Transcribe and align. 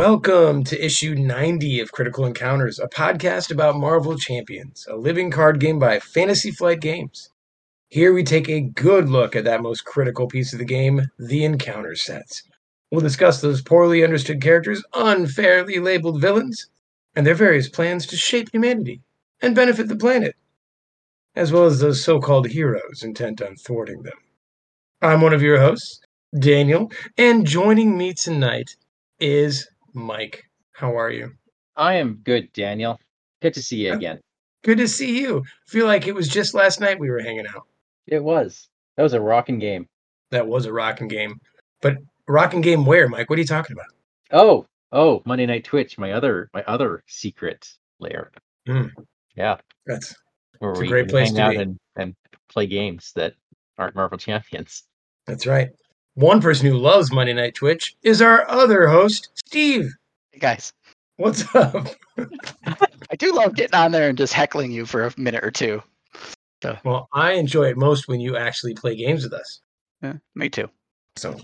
Welcome 0.00 0.64
to 0.64 0.82
issue 0.82 1.14
90 1.14 1.78
of 1.80 1.92
Critical 1.92 2.24
Encounters, 2.24 2.78
a 2.78 2.88
podcast 2.88 3.50
about 3.50 3.76
Marvel 3.76 4.16
Champions, 4.16 4.86
a 4.88 4.96
living 4.96 5.30
card 5.30 5.60
game 5.60 5.78
by 5.78 5.98
Fantasy 5.98 6.50
Flight 6.50 6.80
Games. 6.80 7.28
Here 7.90 8.14
we 8.14 8.24
take 8.24 8.48
a 8.48 8.62
good 8.62 9.10
look 9.10 9.36
at 9.36 9.44
that 9.44 9.60
most 9.60 9.84
critical 9.84 10.26
piece 10.26 10.54
of 10.54 10.58
the 10.58 10.64
game, 10.64 11.02
the 11.18 11.44
encounter 11.44 11.94
sets. 11.94 12.44
We'll 12.90 13.02
discuss 13.02 13.42
those 13.42 13.60
poorly 13.60 14.02
understood 14.02 14.40
characters, 14.40 14.82
unfairly 14.94 15.78
labeled 15.78 16.18
villains, 16.18 16.70
and 17.14 17.26
their 17.26 17.34
various 17.34 17.68
plans 17.68 18.06
to 18.06 18.16
shape 18.16 18.48
humanity 18.54 19.02
and 19.42 19.54
benefit 19.54 19.88
the 19.88 19.96
planet, 19.96 20.34
as 21.36 21.52
well 21.52 21.66
as 21.66 21.80
those 21.80 22.02
so 22.02 22.20
called 22.20 22.48
heroes 22.48 23.02
intent 23.02 23.42
on 23.42 23.54
thwarting 23.56 24.02
them. 24.02 24.16
I'm 25.02 25.20
one 25.20 25.34
of 25.34 25.42
your 25.42 25.60
hosts, 25.60 26.00
Daniel, 26.38 26.90
and 27.18 27.46
joining 27.46 27.98
me 27.98 28.14
tonight 28.14 28.76
is 29.18 29.68
Mike. 29.94 30.44
How 30.72 30.96
are 30.98 31.10
you? 31.10 31.32
I 31.76 31.94
am 31.94 32.20
good, 32.24 32.52
Daniel. 32.52 32.98
Good 33.42 33.54
to 33.54 33.62
see 33.62 33.86
you 33.86 33.92
again. 33.92 34.20
Good 34.62 34.78
to 34.78 34.88
see 34.88 35.20
you. 35.20 35.42
feel 35.66 35.86
like 35.86 36.06
it 36.06 36.14
was 36.14 36.28
just 36.28 36.54
last 36.54 36.80
night 36.80 36.98
we 37.00 37.10
were 37.10 37.20
hanging 37.20 37.46
out. 37.46 37.66
It 38.06 38.22
was. 38.22 38.68
That 38.96 39.02
was 39.02 39.14
a 39.14 39.20
rocking 39.20 39.58
game. 39.58 39.86
That 40.30 40.46
was 40.46 40.66
a 40.66 40.72
rocking 40.72 41.08
game. 41.08 41.40
But 41.80 41.96
rocking 42.28 42.60
game 42.60 42.84
where, 42.84 43.08
Mike? 43.08 43.30
What 43.30 43.38
are 43.38 43.42
you 43.42 43.46
talking 43.46 43.74
about? 43.74 43.86
Oh, 44.32 44.66
oh, 44.92 45.22
Monday 45.24 45.46
Night 45.46 45.64
Twitch, 45.64 45.96
my 45.98 46.12
other 46.12 46.50
my 46.52 46.62
other 46.64 47.02
secret 47.06 47.66
lair. 47.98 48.30
Mm. 48.68 48.90
Yeah. 49.36 49.56
That's 49.86 50.14
where 50.58 50.72
it's 50.72 50.80
we 50.80 50.86
a 50.86 50.90
great 50.90 51.08
place 51.08 51.28
hang 51.28 51.36
to 51.36 51.42
out 51.42 51.50
be. 51.52 51.56
and, 51.56 51.78
and 51.96 52.14
play 52.48 52.66
games 52.66 53.12
that 53.16 53.34
aren't 53.78 53.94
Marvel 53.94 54.18
Champions. 54.28 54.84
That's 55.26 55.46
right. 55.46 55.70
One 56.20 56.42
person 56.42 56.66
who 56.66 56.76
loves 56.76 57.10
Monday 57.10 57.32
Night 57.32 57.54
Twitch 57.54 57.96
is 58.02 58.20
our 58.20 58.46
other 58.50 58.86
host, 58.86 59.30
Steve. 59.36 59.90
Hey 60.32 60.38
guys, 60.38 60.74
What's 61.16 61.54
up? 61.54 61.88
I 62.18 63.16
do 63.16 63.32
love 63.32 63.54
getting 63.54 63.74
on 63.74 63.90
there 63.90 64.10
and 64.10 64.18
just 64.18 64.34
heckling 64.34 64.70
you 64.70 64.84
for 64.84 65.06
a 65.06 65.14
minute 65.16 65.42
or 65.42 65.50
two. 65.50 65.82
Well, 66.84 67.08
I 67.14 67.32
enjoy 67.32 67.70
it 67.70 67.78
most 67.78 68.06
when 68.06 68.20
you 68.20 68.36
actually 68.36 68.74
play 68.74 68.96
games 68.96 69.24
with 69.24 69.32
us. 69.32 69.62
Yeah, 70.02 70.16
me 70.34 70.50
too. 70.50 70.68
So, 71.16 71.38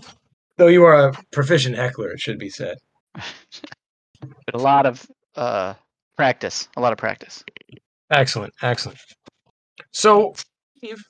though 0.57 0.67
you 0.67 0.83
are 0.83 1.09
a 1.09 1.13
proficient 1.31 1.75
heckler, 1.75 2.11
it 2.11 2.19
should 2.19 2.37
be 2.37 2.51
said. 2.51 2.77
But 3.15 4.53
a 4.53 4.59
lot 4.59 4.85
of 4.85 5.07
uh, 5.35 5.73
practice. 6.15 6.69
A 6.77 6.81
lot 6.81 6.93
of 6.93 6.99
practice. 6.99 7.43
Excellent, 8.11 8.53
excellent. 8.61 8.99
So, 9.91 10.35
Steve, 10.77 11.03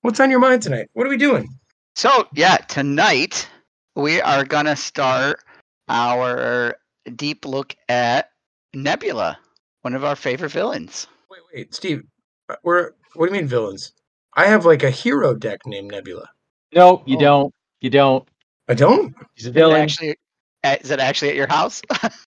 what's 0.00 0.18
on 0.18 0.32
your 0.32 0.40
mind 0.40 0.62
tonight? 0.62 0.88
What 0.94 1.06
are 1.06 1.10
we 1.10 1.16
doing? 1.16 1.46
So 1.94 2.28
yeah, 2.34 2.56
tonight 2.56 3.48
we 3.96 4.20
are 4.20 4.44
gonna 4.44 4.76
start 4.76 5.40
our 5.88 6.76
deep 7.14 7.44
look 7.44 7.74
at 7.88 8.30
Nebula, 8.74 9.38
one 9.82 9.94
of 9.94 10.04
our 10.04 10.16
favorite 10.16 10.50
villains. 10.52 11.06
Wait, 11.30 11.40
wait, 11.52 11.74
Steve. 11.74 12.04
uh, 12.48 12.56
We're 12.62 12.92
what 13.14 13.26
do 13.28 13.34
you 13.34 13.40
mean 13.40 13.48
villains? 13.48 13.92
I 14.34 14.46
have 14.46 14.64
like 14.64 14.82
a 14.82 14.90
hero 14.90 15.34
deck 15.34 15.60
named 15.66 15.90
Nebula. 15.92 16.28
No, 16.74 17.02
you 17.06 17.16
Oh. 17.16 17.20
don't. 17.20 17.54
You 17.80 17.90
don't. 17.90 18.26
I 18.68 18.74
don't. 18.74 19.14
He's 19.34 19.46
a 19.46 19.50
Is 19.54 19.66
it 19.68 19.70
villain. 19.70 19.82
actually, 19.82 20.16
is 20.64 20.90
it 20.90 21.00
actually 21.00 21.30
at 21.30 21.36
your 21.36 21.48
house? 21.48 21.82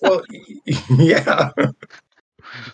Well, 0.00 0.22
yeah. 0.90 1.50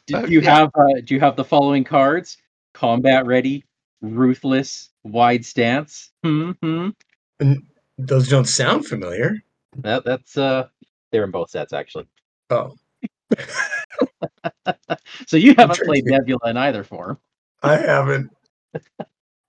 do 0.06 0.16
uh, 0.18 0.26
you 0.26 0.40
yeah. 0.40 0.50
have 0.50 0.70
uh, 0.74 1.00
do 1.04 1.14
you 1.14 1.20
have 1.20 1.36
the 1.36 1.44
following 1.44 1.84
cards? 1.84 2.36
Combat 2.74 3.26
ready, 3.26 3.64
ruthless, 4.04 4.90
wide 5.02 5.44
stance. 5.44 6.10
Hmm. 6.22 6.52
hmm. 6.62 6.88
Those 7.98 8.28
don't 8.28 8.48
sound 8.48 8.86
familiar. 8.86 9.42
That 9.78 10.04
that's 10.04 10.36
uh 10.36 10.68
they're 11.10 11.24
in 11.24 11.30
both 11.30 11.50
sets 11.50 11.72
actually. 11.72 12.06
Oh, 12.50 12.76
So 15.26 15.36
you 15.36 15.54
haven't 15.56 15.76
trying 15.76 15.88
played 15.88 16.04
Nebula 16.06 16.50
in 16.50 16.56
either 16.56 16.84
form. 16.84 17.18
I 17.62 17.76
haven't. 17.76 18.30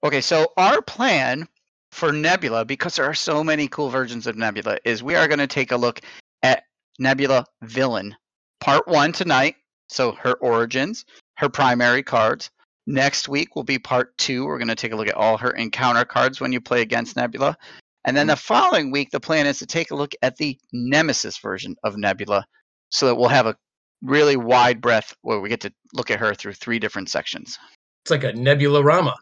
Okay, 0.04 0.22
so 0.22 0.54
our 0.56 0.84
plan 0.84 1.48
for 1.90 2.12
Nebula, 2.12 2.64
because 2.64 2.96
there 2.96 3.06
are 3.06 3.16
so 3.16 3.44
many 3.44 3.68
cool 3.68 3.90
versions 3.90 4.28
of 4.28 4.38
Nebula, 4.38 4.78
is 4.86 5.02
we 5.02 5.16
are 5.16 5.28
going 5.28 5.40
to 5.40 5.48
take 5.48 5.72
a 5.72 5.78
look 5.78 6.00
at 6.44 6.66
Nebula 7.00 7.44
Villain, 7.64 8.16
part 8.60 8.88
one 8.88 9.12
tonight. 9.14 9.56
So 9.90 10.12
her 10.12 10.34
origins, 10.36 11.06
her 11.38 11.50
primary 11.50 12.04
cards. 12.04 12.52
Next 12.88 13.28
week 13.28 13.56
will 13.56 13.64
be 13.64 13.80
part 13.80 14.18
two. 14.18 14.46
We're 14.46 14.60
going 14.60 14.68
to 14.68 14.76
take 14.76 14.92
a 14.92 14.96
look 14.96 15.08
at 15.08 15.16
all 15.16 15.38
her 15.38 15.52
encounter 15.52 16.06
cards 16.06 16.40
when 16.40 16.52
you 16.52 16.62
play 16.62 16.82
against 16.82 17.16
Nebula. 17.16 17.58
And 18.06 18.16
then 18.16 18.28
the 18.28 18.34
mm-hmm. 18.34 18.40
following 18.40 18.92
week, 18.92 19.10
the 19.10 19.20
plan 19.20 19.48
is 19.48 19.58
to 19.60 19.66
take 19.66 19.92
a 19.92 19.96
look 19.96 20.14
at 20.22 20.38
the 20.38 20.58
Nemesis 20.72 21.40
version 21.40 21.76
of 21.84 21.98
Nebula 21.98 22.46
so 22.90 23.08
that 23.08 23.16
we'll 23.16 23.30
have 23.30 23.48
a 23.48 23.56
really 24.04 24.38
wide 24.38 24.82
breadth 24.82 25.16
where 25.22 25.40
we 25.40 25.50
get 25.50 25.62
to 25.62 25.74
look 25.94 26.12
at 26.12 26.20
her 26.20 26.36
through 26.36 26.54
three 26.54 26.78
different 26.78 27.10
sections. 27.10 27.58
It's 28.04 28.12
like 28.12 28.24
a 28.24 28.34
Nebula 28.34 28.84
Rama. 28.84 29.16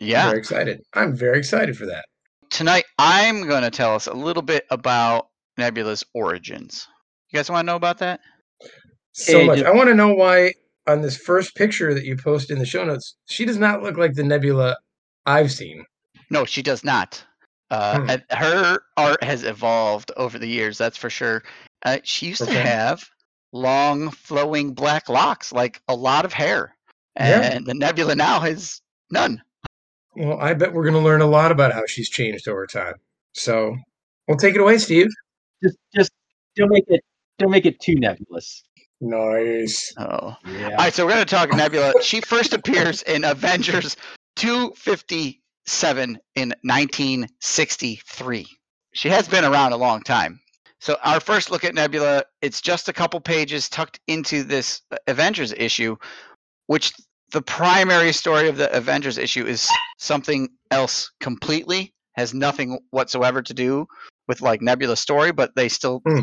Yeah. 0.00 0.26
Very 0.26 0.38
excited. 0.38 0.82
I'm 0.94 1.14
very 1.14 1.38
excited 1.38 1.76
for 1.76 1.86
that. 1.86 2.06
tonight 2.50 2.84
I'm 2.98 3.46
going 3.46 3.62
to 3.62 3.70
tell 3.70 3.94
us 3.94 4.06
a 4.08 4.14
little 4.14 4.42
bit 4.42 4.64
about 4.70 5.28
Nebula's 5.58 6.04
origins. 6.14 6.88
You 7.30 7.38
guys 7.38 7.50
want 7.50 7.66
to 7.66 7.72
know 7.72 7.76
about 7.76 7.98
that? 7.98 8.20
So 9.12 9.40
Hey, 9.40 9.46
much. 9.46 9.58
just- 9.58 9.68
I 9.68 9.74
want 9.74 9.88
to 9.88 9.94
know 9.94 10.14
why 10.14 10.54
on 10.86 11.02
this 11.02 11.16
first 11.16 11.54
picture 11.56 11.92
that 11.94 12.04
you 12.04 12.16
post 12.16 12.50
in 12.50 12.58
the 12.58 12.66
show 12.66 12.84
notes, 12.84 13.16
she 13.26 13.44
does 13.44 13.58
not 13.58 13.82
look 13.82 13.96
like 13.96 14.14
the 14.14 14.22
Nebula 14.22 14.76
I've 15.26 15.52
seen. 15.52 15.84
No, 16.30 16.44
she 16.44 16.62
does 16.62 16.84
not. 16.84 17.24
Uh, 17.70 18.00
Hmm. 18.00 18.36
Her 18.36 18.78
art 18.96 19.22
has 19.24 19.42
evolved 19.44 20.12
over 20.16 20.38
the 20.38 20.46
years, 20.48 20.78
that's 20.78 20.96
for 20.96 21.10
sure. 21.10 21.42
Uh, 21.84 21.98
she 22.04 22.26
used 22.26 22.42
Okay. 22.42 22.54
to 22.54 22.60
have 22.60 23.04
long, 23.52 24.10
flowing 24.10 24.72
black 24.74 25.08
locks, 25.08 25.52
like 25.52 25.80
a 25.88 25.94
lot 25.94 26.24
of 26.24 26.32
hair. 26.32 26.76
Yeah. 27.18 27.40
And 27.42 27.66
the 27.66 27.74
Nebula 27.74 28.14
now 28.14 28.40
has 28.40 28.80
none. 29.10 29.42
Well, 30.14 30.38
I 30.40 30.54
bet 30.54 30.72
we're 30.72 30.82
going 30.84 30.94
to 30.94 31.00
learn 31.00 31.20
a 31.22 31.26
lot 31.26 31.50
about 31.52 31.72
how 31.72 31.82
she's 31.86 32.08
changed 32.08 32.48
over 32.48 32.66
time. 32.66 32.94
So, 33.34 33.76
well, 34.28 34.36
take 34.36 34.54
it 34.54 34.60
away, 34.60 34.78
Steve. 34.78 35.08
Just 35.62 35.76
just 35.94 36.10
don't 36.56 36.70
make 36.70 36.84
it 36.88 37.00
don't 37.38 37.50
make 37.50 37.66
it 37.66 37.80
too 37.80 37.94
nebulous. 37.96 38.62
Nice. 39.00 39.92
Oh. 39.98 40.34
Yeah. 40.46 40.68
All 40.70 40.76
right, 40.76 40.92
so 40.94 41.04
we're 41.04 41.12
going 41.12 41.24
to 41.26 41.34
talk 41.34 41.52
Nebula. 41.52 41.92
she 42.02 42.20
first 42.20 42.52
appears 42.54 43.02
in 43.02 43.24
Avengers 43.24 43.96
257 44.36 46.18
in 46.34 46.48
1963. 46.62 48.46
She 48.94 49.08
has 49.08 49.28
been 49.28 49.44
around 49.44 49.72
a 49.72 49.76
long 49.76 50.00
time. 50.02 50.40
So 50.80 50.96
our 51.04 51.20
first 51.20 51.50
look 51.50 51.64
at 51.64 51.74
Nebula, 51.74 52.24
it's 52.42 52.60
just 52.60 52.88
a 52.88 52.92
couple 52.92 53.20
pages 53.20 53.68
tucked 53.68 53.98
into 54.06 54.42
this 54.44 54.80
Avengers 55.06 55.52
issue, 55.52 55.96
which 56.66 56.92
the 57.32 57.42
primary 57.42 58.12
story 58.12 58.48
of 58.48 58.56
the 58.56 58.74
Avengers 58.74 59.18
issue 59.18 59.44
is 59.44 59.68
something 59.98 60.48
else 60.70 61.10
completely, 61.20 61.92
has 62.14 62.32
nothing 62.32 62.78
whatsoever 62.90 63.42
to 63.42 63.52
do 63.54 63.86
with 64.28 64.40
like 64.40 64.62
Nebula's 64.62 65.00
story, 65.00 65.32
but 65.32 65.54
they 65.56 65.68
still 65.68 66.02
Hmm. 66.06 66.20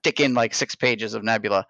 Stick 0.00 0.20
in 0.20 0.34
like 0.34 0.54
six 0.54 0.74
pages 0.74 1.14
of 1.14 1.22
Nebula. 1.22 1.66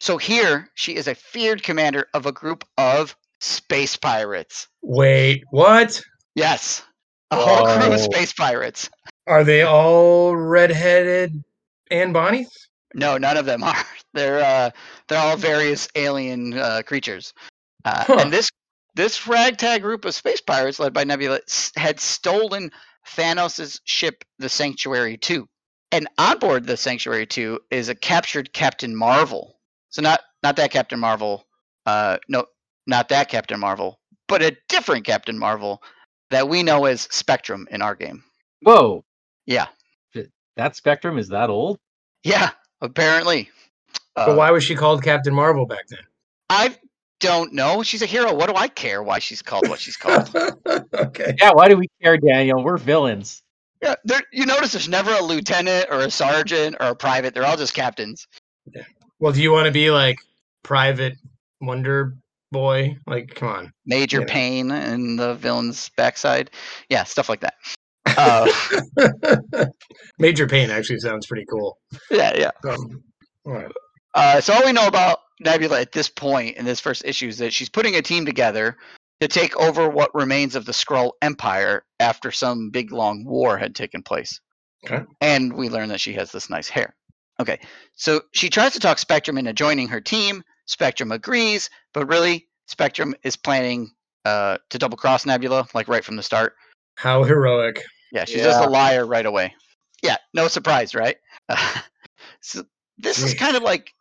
So 0.00 0.18
here, 0.18 0.68
she 0.74 0.96
is 0.96 1.08
a 1.08 1.14
feared 1.14 1.62
commander 1.62 2.06
of 2.14 2.26
a 2.26 2.32
group 2.32 2.64
of 2.76 3.16
space 3.40 3.96
pirates. 3.96 4.66
Wait, 4.82 5.42
what? 5.50 6.00
Yes, 6.34 6.82
a 7.30 7.36
whole 7.36 7.64
crew 7.78 7.92
of 7.94 8.00
space 8.00 8.32
pirates. 8.32 8.90
Are 9.26 9.44
they 9.44 9.62
all 9.62 10.36
redheaded 10.36 11.42
and 11.90 12.12
Bonnie? 12.12 12.46
No, 12.94 13.18
none 13.18 13.36
of 13.36 13.46
them 13.46 13.62
are. 13.62 13.84
They're 14.14 14.38
uh, 14.44 14.70
they're 15.08 15.18
all 15.18 15.36
various 15.36 15.88
alien 15.96 16.54
uh, 16.56 16.82
creatures. 16.86 17.32
Uh, 17.84 18.04
Huh. 18.06 18.16
And 18.20 18.32
this 18.32 18.48
this 18.94 19.26
ragtag 19.26 19.82
group 19.82 20.04
of 20.04 20.14
space 20.14 20.40
pirates, 20.40 20.78
led 20.78 20.92
by 20.92 21.02
Nebula, 21.02 21.40
s- 21.48 21.72
had 21.76 21.98
stolen 21.98 22.70
Thanos' 23.16 23.80
ship, 23.84 24.22
the 24.38 24.48
Sanctuary 24.48 25.16
Two. 25.16 25.48
And 25.94 26.08
on 26.18 26.40
board 26.40 26.66
the 26.66 26.76
Sanctuary 26.76 27.24
Two 27.24 27.60
is 27.70 27.88
a 27.88 27.94
captured 27.94 28.52
Captain 28.52 28.96
Marvel. 28.96 29.60
So 29.90 30.02
not 30.02 30.20
not 30.42 30.56
that 30.56 30.72
Captain 30.72 30.98
Marvel, 30.98 31.46
uh, 31.86 32.18
no, 32.28 32.46
not 32.84 33.10
that 33.10 33.28
Captain 33.28 33.60
Marvel, 33.60 34.00
but 34.26 34.42
a 34.42 34.56
different 34.68 35.04
Captain 35.04 35.38
Marvel 35.38 35.80
that 36.30 36.48
we 36.48 36.64
know 36.64 36.86
as 36.86 37.02
Spectrum 37.12 37.68
in 37.70 37.80
our 37.80 37.94
game. 37.94 38.24
Whoa. 38.62 39.04
Yeah, 39.46 39.66
That 40.56 40.74
spectrum 40.74 41.16
is 41.16 41.28
that 41.28 41.48
old? 41.48 41.78
yeah, 42.24 42.50
apparently. 42.80 43.50
But 44.16 44.30
Uh, 44.30 44.34
why 44.34 44.50
was 44.50 44.64
she 44.64 44.74
called 44.74 45.04
Captain 45.04 45.32
Marvel 45.34 45.64
back 45.66 45.86
then? 45.86 46.00
I 46.50 46.76
don't 47.20 47.52
know. 47.52 47.84
She's 47.84 48.02
a 48.02 48.06
hero. 48.06 48.34
What 48.34 48.48
do 48.48 48.56
I 48.56 48.66
care 48.66 49.00
why 49.00 49.20
she's 49.20 49.42
called 49.42 49.68
what 49.68 49.78
she's 49.78 49.96
called? 49.96 50.34
okay. 50.92 51.34
Yeah, 51.40 51.52
why 51.52 51.68
do 51.68 51.76
we 51.76 51.86
care, 52.02 52.16
Daniel? 52.16 52.64
We're 52.64 52.78
villains. 52.78 53.43
Yeah, 53.84 53.94
there, 54.04 54.22
you 54.32 54.46
notice 54.46 54.72
there's 54.72 54.88
never 54.88 55.12
a 55.12 55.22
lieutenant 55.22 55.88
or 55.90 56.00
a 56.00 56.10
sergeant 56.10 56.76
or 56.80 56.86
a 56.86 56.96
private. 56.96 57.34
They're 57.34 57.44
all 57.44 57.56
just 57.56 57.74
captains. 57.74 58.26
Well, 59.18 59.32
do 59.32 59.42
you 59.42 59.52
want 59.52 59.66
to 59.66 59.72
be 59.72 59.90
like 59.90 60.16
Private 60.62 61.16
Wonder 61.60 62.16
Boy? 62.50 62.96
Like, 63.06 63.34
come 63.34 63.48
on. 63.48 63.72
Major 63.84 64.24
pain 64.24 64.70
in 64.70 65.16
the 65.16 65.34
villain's 65.34 65.90
backside. 65.96 66.50
Yeah, 66.88 67.04
stuff 67.04 67.28
like 67.28 67.40
that. 67.40 67.54
Uh, 68.06 68.50
Major 70.18 70.46
Pain 70.46 70.70
actually 70.70 71.00
sounds 71.00 71.26
pretty 71.26 71.44
cool. 71.46 71.78
yeah, 72.10 72.32
yeah. 72.36 72.70
Um, 72.70 73.02
all 73.44 73.52
right. 73.52 73.72
Uh, 74.14 74.40
so 74.40 74.54
all 74.54 74.64
we 74.64 74.72
know 74.72 74.86
about 74.86 75.18
Nebula 75.40 75.80
at 75.80 75.92
this 75.92 76.08
point 76.08 76.56
in 76.56 76.64
this 76.64 76.80
first 76.80 77.04
issue 77.04 77.28
is 77.28 77.38
that 77.38 77.52
she's 77.52 77.68
putting 77.68 77.96
a 77.96 78.02
team 78.02 78.24
together 78.24 78.76
to 79.20 79.28
take 79.28 79.56
over 79.56 79.88
what 79.88 80.14
remains 80.14 80.54
of 80.54 80.64
the 80.64 80.72
Skrull 80.72 81.12
Empire 81.22 81.84
after 82.00 82.30
some 82.30 82.70
big 82.70 82.92
long 82.92 83.24
war 83.24 83.56
had 83.56 83.74
taken 83.74 84.02
place. 84.02 84.40
Okay. 84.84 85.04
And 85.20 85.52
we 85.54 85.68
learn 85.68 85.88
that 85.88 86.00
she 86.00 86.12
has 86.14 86.30
this 86.32 86.50
nice 86.50 86.68
hair. 86.68 86.94
Okay, 87.40 87.58
so 87.96 88.22
she 88.32 88.48
tries 88.48 88.74
to 88.74 88.80
talk 88.80 88.98
Spectrum 88.98 89.38
into 89.38 89.52
joining 89.52 89.88
her 89.88 90.00
team. 90.00 90.42
Spectrum 90.66 91.10
agrees, 91.10 91.68
but 91.92 92.06
really, 92.06 92.46
Spectrum 92.66 93.14
is 93.24 93.36
planning 93.36 93.90
uh, 94.24 94.58
to 94.70 94.78
double 94.78 94.96
cross 94.96 95.26
Nebula, 95.26 95.66
like 95.74 95.88
right 95.88 96.04
from 96.04 96.16
the 96.16 96.22
start. 96.22 96.54
How 96.96 97.24
heroic. 97.24 97.82
Yeah, 98.12 98.24
she's 98.24 98.42
just 98.42 98.64
a 98.64 98.70
liar 98.70 99.04
right 99.04 99.26
away. 99.26 99.54
Yeah, 100.02 100.16
no 100.32 100.46
surprise, 100.48 100.94
right? 100.94 101.16
so 102.40 102.64
this 102.98 103.22
is 103.22 103.34
kind 103.34 103.56
of 103.56 103.62
like 103.62 103.92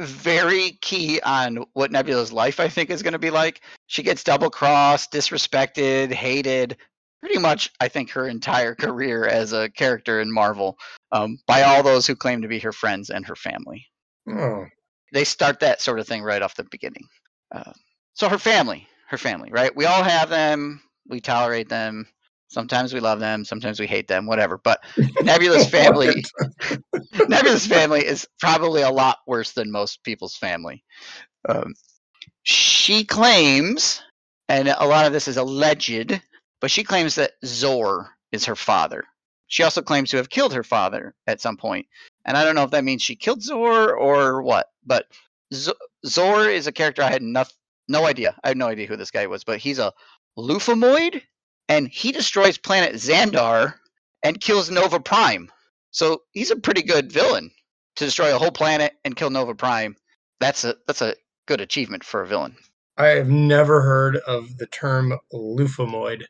very 0.00 0.72
key 0.80 1.20
on 1.20 1.64
what 1.72 1.92
Nebula's 1.92 2.32
life 2.32 2.60
I 2.60 2.68
think 2.68 2.90
is 2.90 3.02
going 3.02 3.12
to 3.12 3.18
be 3.18 3.30
like. 3.30 3.60
She 3.86 4.02
gets 4.02 4.24
double 4.24 4.50
crossed, 4.50 5.12
disrespected, 5.12 6.12
hated, 6.12 6.76
pretty 7.20 7.38
much 7.38 7.70
I 7.80 7.88
think 7.88 8.10
her 8.10 8.28
entire 8.28 8.74
career 8.74 9.26
as 9.26 9.52
a 9.52 9.70
character 9.70 10.20
in 10.20 10.32
Marvel 10.32 10.78
um, 11.12 11.38
by 11.46 11.62
all 11.62 11.82
those 11.82 12.06
who 12.06 12.16
claim 12.16 12.42
to 12.42 12.48
be 12.48 12.58
her 12.60 12.72
friends 12.72 13.10
and 13.10 13.26
her 13.26 13.36
family. 13.36 13.86
Oh, 14.28 14.66
They 15.12 15.24
start 15.24 15.60
that 15.60 15.80
sort 15.80 16.00
of 16.00 16.06
thing 16.06 16.22
right 16.22 16.42
off 16.42 16.54
the 16.56 16.64
beginning. 16.70 17.06
Uh, 17.54 17.72
so 18.14 18.28
her 18.28 18.38
family, 18.38 18.86
her 19.08 19.18
family, 19.18 19.50
right? 19.52 19.74
We 19.74 19.84
all 19.84 20.02
have 20.02 20.30
them. 20.30 20.82
We 21.08 21.20
tolerate 21.20 21.68
them. 21.68 22.06
Sometimes 22.54 22.94
we 22.94 23.00
love 23.00 23.18
them. 23.18 23.44
Sometimes 23.44 23.80
we 23.80 23.88
hate 23.88 24.06
them. 24.06 24.26
Whatever. 24.26 24.58
But 24.58 24.80
Nebula's 25.22 25.68
family, 25.68 26.24
Nebula's 27.28 27.66
family 27.66 28.06
is 28.06 28.28
probably 28.38 28.82
a 28.82 28.90
lot 28.90 29.18
worse 29.26 29.52
than 29.52 29.72
most 29.72 30.04
people's 30.04 30.36
family. 30.36 30.84
Um, 31.48 31.74
she 32.44 33.04
claims, 33.04 34.00
and 34.48 34.68
a 34.68 34.86
lot 34.86 35.04
of 35.04 35.12
this 35.12 35.26
is 35.26 35.36
alleged, 35.36 36.20
but 36.60 36.70
she 36.70 36.84
claims 36.84 37.16
that 37.16 37.32
Zor 37.44 38.10
is 38.30 38.44
her 38.44 38.54
father. 38.54 39.02
She 39.48 39.64
also 39.64 39.82
claims 39.82 40.10
to 40.10 40.16
have 40.18 40.30
killed 40.30 40.54
her 40.54 40.62
father 40.62 41.14
at 41.26 41.40
some 41.40 41.56
point. 41.56 41.86
and 42.24 42.36
I 42.36 42.44
don't 42.44 42.54
know 42.54 42.62
if 42.62 42.70
that 42.70 42.84
means 42.84 43.02
she 43.02 43.16
killed 43.16 43.42
Zor 43.42 43.96
or 43.96 44.42
what. 44.42 44.68
But 44.86 45.06
Zor 46.06 46.48
is 46.48 46.68
a 46.68 46.72
character 46.72 47.02
I 47.02 47.10
had 47.10 47.22
no, 47.22 47.44
no 47.88 48.06
idea. 48.06 48.36
I 48.44 48.48
had 48.48 48.56
no 48.56 48.68
idea 48.68 48.86
who 48.86 48.96
this 48.96 49.10
guy 49.10 49.26
was, 49.26 49.42
but 49.42 49.58
he's 49.58 49.80
a 49.80 49.92
Luphomoid, 50.38 51.20
and 51.68 51.88
he 51.88 52.12
destroys 52.12 52.58
planet 52.58 52.94
Xandar 52.94 53.74
and 54.22 54.40
kills 54.40 54.70
Nova 54.70 55.00
Prime. 55.00 55.50
So 55.90 56.22
he's 56.32 56.50
a 56.50 56.56
pretty 56.56 56.82
good 56.82 57.12
villain 57.12 57.50
to 57.96 58.04
destroy 58.04 58.34
a 58.34 58.38
whole 58.38 58.50
planet 58.50 58.94
and 59.04 59.16
kill 59.16 59.30
Nova 59.30 59.54
Prime. 59.54 59.96
That's 60.40 60.64
a 60.64 60.76
that's 60.86 61.02
a 61.02 61.14
good 61.46 61.60
achievement 61.60 62.04
for 62.04 62.22
a 62.22 62.26
villain. 62.26 62.56
I 62.96 63.08
have 63.08 63.28
never 63.28 63.80
heard 63.82 64.16
of 64.26 64.56
the 64.58 64.66
term 64.66 65.18
luphomoid. 65.32 66.22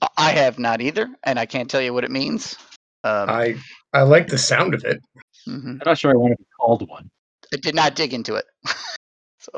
I- 0.00 0.08
I 0.16 0.30
have 0.32 0.58
not 0.58 0.80
either, 0.80 1.08
and 1.24 1.38
I 1.38 1.46
can't 1.46 1.70
tell 1.70 1.80
you 1.80 1.94
what 1.94 2.04
it 2.04 2.10
means. 2.10 2.56
Um, 3.04 3.28
I 3.30 3.56
I 3.92 4.02
like 4.02 4.28
the 4.28 4.38
sound 4.38 4.74
of 4.74 4.84
it. 4.84 5.00
mhm. 5.48 5.80
I'm 5.80 5.82
not 5.84 5.98
sure 5.98 6.10
I 6.10 6.14
want 6.16 6.32
to 6.32 6.38
be 6.38 6.46
called 6.60 6.88
one. 6.88 7.10
I 7.52 7.56
did 7.58 7.74
not 7.74 7.94
dig 7.94 8.12
into 8.14 8.34
it. 8.36 8.44
so 9.38 9.50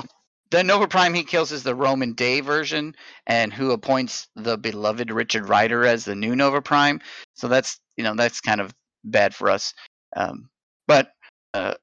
the 0.54 0.62
Nova 0.62 0.86
Prime 0.86 1.14
he 1.14 1.24
kills 1.24 1.50
is 1.50 1.64
the 1.64 1.74
Rhomann 1.74 2.14
Dey 2.14 2.38
version, 2.38 2.94
and 3.26 3.52
who 3.52 3.72
appoints 3.72 4.28
the 4.36 4.56
beloved 4.56 5.10
Richard 5.10 5.48
Rider 5.48 5.84
as 5.84 6.04
the 6.04 6.14
new 6.14 6.36
Nova 6.36 6.62
Prime. 6.62 7.00
So 7.34 7.48
that's 7.48 7.80
you 7.96 8.04
know 8.04 8.14
that's 8.14 8.40
kind 8.40 8.60
of 8.60 8.72
bad 9.02 9.34
for 9.34 9.50
us. 9.50 9.74
Um, 10.14 10.48
but 10.86 11.10
uh, 11.54 11.74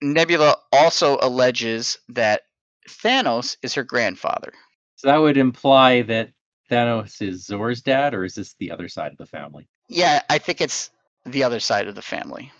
Nebula 0.00 0.54
also 0.72 1.18
alleges 1.20 1.98
that 2.10 2.42
Thanos 2.88 3.56
is 3.64 3.74
her 3.74 3.82
grandfather. 3.82 4.52
So 4.94 5.08
that 5.08 5.16
would 5.16 5.36
imply 5.36 6.02
that 6.02 6.30
Thanos 6.70 7.20
is 7.20 7.46
Zor's 7.46 7.82
dad, 7.82 8.14
or 8.14 8.24
is 8.24 8.36
this 8.36 8.54
the 8.60 8.70
other 8.70 8.88
side 8.88 9.10
of 9.10 9.18
the 9.18 9.26
family? 9.26 9.66
Yeah, 9.88 10.22
I 10.30 10.38
think 10.38 10.60
it's 10.60 10.90
the 11.26 11.42
other 11.42 11.58
side 11.58 11.88
of 11.88 11.96
the 11.96 12.02
family. 12.02 12.52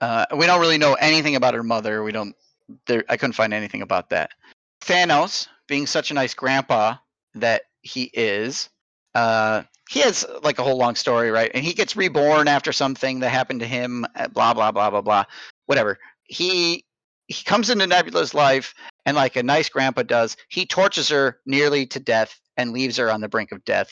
Uh, 0.00 0.24
we 0.34 0.46
don't 0.46 0.62
really 0.62 0.78
know 0.78 0.94
anything 0.94 1.36
about 1.36 1.52
her 1.52 1.62
mother. 1.62 2.02
We 2.02 2.12
don't. 2.12 2.34
There, 2.86 3.04
I 3.10 3.18
couldn't 3.18 3.34
find 3.34 3.52
anything 3.52 3.82
about 3.82 4.08
that. 4.10 4.30
Thanos, 4.90 5.46
being 5.68 5.86
such 5.86 6.10
a 6.10 6.14
nice 6.14 6.34
grandpa 6.34 6.96
that 7.34 7.62
he 7.82 8.10
is, 8.12 8.68
uh, 9.14 9.62
he 9.88 10.00
has 10.00 10.26
like 10.42 10.58
a 10.58 10.62
whole 10.62 10.78
long 10.78 10.96
story, 10.96 11.30
right? 11.30 11.50
And 11.54 11.64
he 11.64 11.72
gets 11.72 11.96
reborn 11.96 12.48
after 12.48 12.72
something 12.72 13.20
that 13.20 13.30
happened 13.30 13.60
to 13.60 13.66
him. 13.66 14.04
uh, 14.16 14.28
Blah 14.28 14.54
blah 14.54 14.72
blah 14.72 14.90
blah 14.90 15.00
blah. 15.00 15.24
Whatever. 15.66 15.98
He 16.24 16.84
he 17.28 17.44
comes 17.44 17.70
into 17.70 17.86
Nebula's 17.86 18.34
life, 18.34 18.74
and 19.06 19.16
like 19.16 19.36
a 19.36 19.42
nice 19.42 19.68
grandpa 19.68 20.02
does, 20.02 20.36
he 20.48 20.66
tortures 20.66 21.08
her 21.08 21.38
nearly 21.46 21.86
to 21.86 22.00
death 22.00 22.40
and 22.56 22.72
leaves 22.72 22.96
her 22.96 23.10
on 23.10 23.20
the 23.20 23.28
brink 23.28 23.52
of 23.52 23.64
death. 23.64 23.90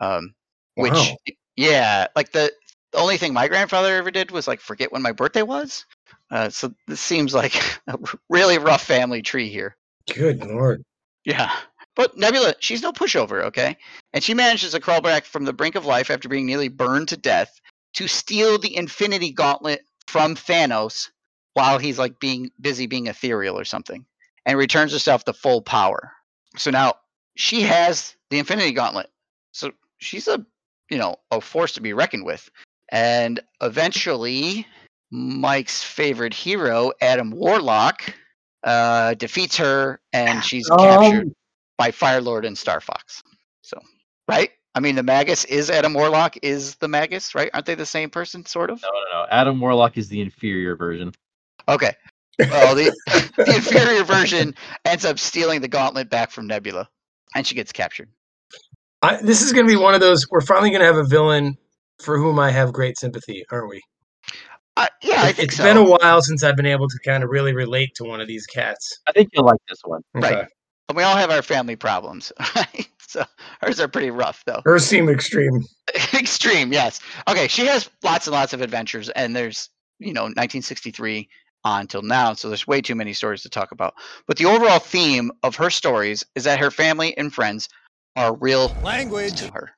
Um, 0.00 0.34
which 0.74 1.14
yeah 1.56 2.06
like 2.16 2.32
the, 2.32 2.50
the 2.92 2.98
only 2.98 3.16
thing 3.16 3.32
my 3.32 3.48
grandfather 3.48 3.96
ever 3.96 4.10
did 4.10 4.30
was 4.30 4.48
like 4.48 4.60
forget 4.60 4.92
when 4.92 5.02
my 5.02 5.12
birthday 5.12 5.42
was 5.42 5.84
uh, 6.30 6.48
so 6.48 6.72
this 6.86 7.00
seems 7.00 7.34
like 7.34 7.54
a 7.86 7.98
really 8.28 8.58
rough 8.58 8.82
family 8.82 9.22
tree 9.22 9.48
here 9.48 9.76
Good 10.14 10.44
lord. 10.44 10.82
yeah. 11.24 11.50
But 11.96 12.16
nebula 12.16 12.54
she's 12.60 12.82
no 12.82 12.92
pushover 12.92 13.42
okay? 13.44 13.76
And 14.12 14.22
she 14.22 14.34
manages 14.34 14.72
to 14.72 14.80
crawl 14.80 15.00
back 15.00 15.24
from 15.24 15.44
the 15.44 15.52
brink 15.52 15.74
of 15.74 15.84
life 15.84 16.10
after 16.10 16.28
being 16.28 16.46
nearly 16.46 16.68
burned 16.68 17.08
to 17.08 17.16
death 17.16 17.60
to 17.94 18.06
steal 18.08 18.58
the 18.58 18.76
infinity 18.76 19.32
gauntlet 19.32 19.82
from 20.06 20.34
thanos 20.34 21.10
while 21.54 21.78
he's 21.78 21.98
like 21.98 22.20
being 22.20 22.50
busy 22.60 22.86
being 22.86 23.06
ethereal 23.08 23.58
or 23.58 23.64
something 23.64 24.06
and 24.46 24.56
returns 24.58 24.92
herself 24.92 25.24
to 25.24 25.32
full 25.32 25.60
power. 25.62 26.12
So 26.56 26.70
now 26.70 26.94
she 27.36 27.62
has 27.62 28.14
the 28.30 28.38
infinity 28.38 28.72
gauntlet. 28.72 29.10
So 29.52 29.72
she's 29.98 30.28
a 30.28 30.44
you 30.90 30.98
know 30.98 31.16
a 31.30 31.40
force 31.40 31.72
to 31.74 31.80
be 31.80 31.92
reckoned 31.92 32.24
with. 32.24 32.48
And 32.90 33.40
eventually 33.60 34.66
mike's 35.10 35.82
favorite 35.82 36.32
hero 36.34 36.92
adam 37.00 37.32
warlock 37.32 38.14
uh 38.64 39.14
defeats 39.14 39.56
her 39.56 40.00
and 40.12 40.44
she's 40.44 40.68
captured 40.68 41.32
by 41.78 41.90
firelord 41.90 42.46
and 42.46 42.56
star 42.58 42.80
fox 42.80 43.22
so 43.62 43.78
right 44.28 44.50
i 44.74 44.80
mean 44.80 44.94
the 44.96 45.02
magus 45.02 45.44
is 45.46 45.70
adam 45.70 45.94
warlock 45.94 46.36
is 46.42 46.76
the 46.76 46.88
magus 46.88 47.34
right 47.34 47.50
aren't 47.54 47.64
they 47.66 47.74
the 47.74 47.86
same 47.86 48.10
person 48.10 48.44
sort 48.44 48.68
of 48.70 48.80
No, 48.82 48.88
no, 48.90 49.20
no. 49.22 49.26
Adam 49.30 49.60
Warlock 49.60 49.96
is 49.96 50.08
the 50.08 50.20
inferior 50.20 50.76
version. 50.76 51.12
okay 51.68 51.92
well 52.38 52.74
the, 52.74 52.94
the 53.36 53.54
inferior 53.56 54.04
version 54.04 54.54
ends 54.84 55.04
up 55.04 55.18
stealing 55.18 55.60
the 55.60 55.68
gauntlet 55.68 56.10
back 56.10 56.30
from 56.30 56.46
nebula 56.46 56.88
and 57.34 57.46
she 57.46 57.54
gets 57.54 57.72
captured 57.72 58.08
I, 59.02 59.16
this 59.22 59.40
is 59.40 59.52
going 59.54 59.66
to 59.66 59.70
be 59.72 59.80
one 59.80 59.94
of 59.94 60.00
those. 60.02 60.26
We're 60.30 60.42
finally 60.42 60.68
going 60.68 60.80
to 60.80 60.86
have 60.86 60.98
a 60.98 61.06
villain 61.06 61.56
for 62.04 62.18
whom 62.18 62.38
I 62.38 62.50
have 62.50 62.70
great 62.70 62.98
sympathy, 62.98 63.46
aren't 63.50 63.70
we? 63.70 63.80
Uh, 64.76 64.86
yeah 65.02 65.22
i 65.22 65.28
It- 65.30 65.36
think 65.36 65.48
it's 65.48 65.56
so 65.56 65.64
been 65.64 65.76
a 65.76 65.84
while 65.84 66.22
since 66.22 66.42
I've 66.42 66.56
been 66.56 66.66
able 66.66 66.88
to 66.88 66.98
kind 67.04 67.22
of 67.24 67.30
really 67.30 67.52
relate 67.54 67.94
to 67.96 68.04
one 68.04 68.20
of 68.20 68.28
these 68.28 68.46
cats. 68.46 68.98
I 69.08 69.12
think 69.12 69.28
you'll 69.32 69.44
like 69.44 69.60
this 69.68 69.78
one. 69.84 70.02
Right. 70.14 70.46
And 70.88 70.96
we 70.96 71.02
all 71.04 71.16
have 71.16 71.30
our 71.30 71.42
family 71.42 71.76
problems, 71.76 72.32
right? 72.56 72.88
So 73.06 73.24
hers 73.62 73.80
are 73.80 73.88
pretty 73.88 74.10
rough, 74.10 74.42
though. 74.46 74.60
Hers 74.64 74.84
seem 74.86 75.08
extreme. 75.08 75.64
Extreme, 76.14 76.72
yes. 76.72 77.00
Okay, 77.28 77.48
she 77.48 77.66
has 77.66 77.90
lots 78.04 78.26
and 78.28 78.34
lots 78.34 78.52
of 78.52 78.60
adventures, 78.60 79.08
and 79.10 79.34
there's, 79.34 79.68
you 79.98 80.12
know, 80.12 80.22
1963 80.24 81.28
on 81.64 81.86
till 81.88 82.02
now, 82.02 82.32
so 82.34 82.48
there's 82.48 82.66
way 82.66 82.80
too 82.80 82.94
many 82.94 83.12
stories 83.12 83.42
to 83.42 83.48
talk 83.48 83.72
about. 83.72 83.94
But 84.26 84.36
the 84.38 84.46
overall 84.46 84.78
theme 84.78 85.30
of 85.42 85.56
her 85.56 85.70
stories 85.70 86.24
is 86.36 86.44
that 86.44 86.58
her 86.60 86.70
family 86.70 87.16
and 87.18 87.32
friends 87.34 87.68
are 88.16 88.34
real 88.36 88.72
Language. 88.82 89.38
to 89.40 89.50
her. 89.52 89.70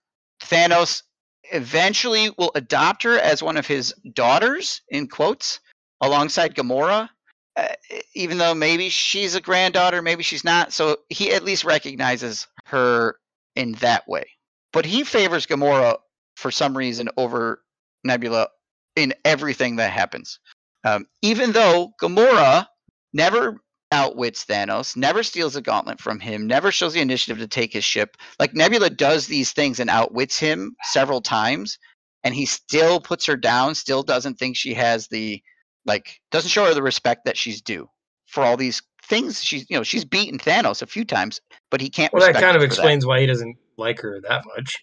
Thanos 0.45 1.03
eventually 1.51 2.31
will 2.39 2.53
adopt 2.55 3.03
her 3.03 3.19
as 3.19 3.43
one 3.43 3.57
of 3.57 3.67
his 3.67 3.95
daughters, 4.15 4.83
in 4.89 5.09
quotes, 5.09 5.61
alongside 6.01 6.55
Gamora. 6.55 7.09
Uh, 7.55 7.69
even 8.15 8.39
though 8.39 8.55
maybe 8.55 8.89
she's 8.89 9.35
a 9.35 9.41
granddaughter, 9.41 10.01
maybe 10.01 10.23
she's 10.23 10.45
not. 10.45 10.73
So 10.73 10.99
he 11.09 11.33
at 11.33 11.45
least 11.45 11.65
recognizes 11.65 12.47
her 12.67 13.17
in 13.57 13.73
that 13.75 14.09
way. 14.09 14.25
But 14.73 14.87
he 14.87 15.05
favors 15.05 15.47
Gamora 15.47 15.99
for 16.37 16.51
some 16.51 16.77
reason 16.77 17.09
over 17.17 17.63
Nebula 18.05 18.49
in 18.97 19.13
everything 19.25 19.77
that 19.77 19.93
happens. 19.93 20.39
Um, 20.85 21.07
even 21.21 21.53
though 21.53 21.93
Gamora 22.01 22.67
never 23.13 23.62
outwits 23.93 24.45
Thanos, 24.45 24.97
never 24.97 25.23
steals 25.23 25.55
a 25.55 25.61
gauntlet 25.63 26.01
from 26.01 26.19
him, 26.19 26.47
never 26.47 26.73
shows 26.73 26.95
the 26.95 27.01
initiative 27.01 27.39
to 27.39 27.47
take 27.47 27.73
his 27.73 27.85
ship. 27.85 28.17
Like 28.41 28.55
Nebula 28.55 28.91
does 28.91 29.27
these 29.27 29.53
things 29.53 29.79
and 29.79 29.91
outwits 29.91 30.39
him 30.39 30.75
several 30.85 31.21
times, 31.21 31.79
and 32.25 32.35
he 32.35 32.47
still 32.47 33.01
puts 33.01 33.27
her 33.27 33.37
down, 33.37 33.75
still 33.75 34.03
doesn't 34.03 34.39
think 34.39 34.57
she 34.57 34.75
has 34.75 35.09
the 35.09 35.41
like 35.85 36.19
doesn't 36.31 36.51
show 36.51 36.65
her 36.65 36.75
the 36.75 36.83
respect 36.83 37.25
that 37.27 37.37
she's 37.37 37.61
due 37.61 37.89
for 38.27 38.43
all 38.43 38.57
these 38.57 38.83
things. 39.05 39.43
She's 39.45 39.69
you 39.69 39.77
know, 39.77 39.83
she's 39.83 40.05
beaten 40.05 40.39
Thanos 40.39 40.81
a 40.83 40.87
few 40.87 41.05
times, 41.05 41.41
but 41.71 41.81
he 41.81 41.91
can't 41.91 42.13
Well, 42.13 42.23
that 42.23 42.41
kind 42.41 42.57
of 42.57 42.63
her 42.63 42.69
for 42.69 42.75
that. 42.75 42.75
explains 42.75 43.05
why 43.07 43.21
he 43.21 43.27
doesn't 43.27 43.57
like 43.77 44.01
her 44.01 44.21
that 44.29 44.45
much. 44.57 44.77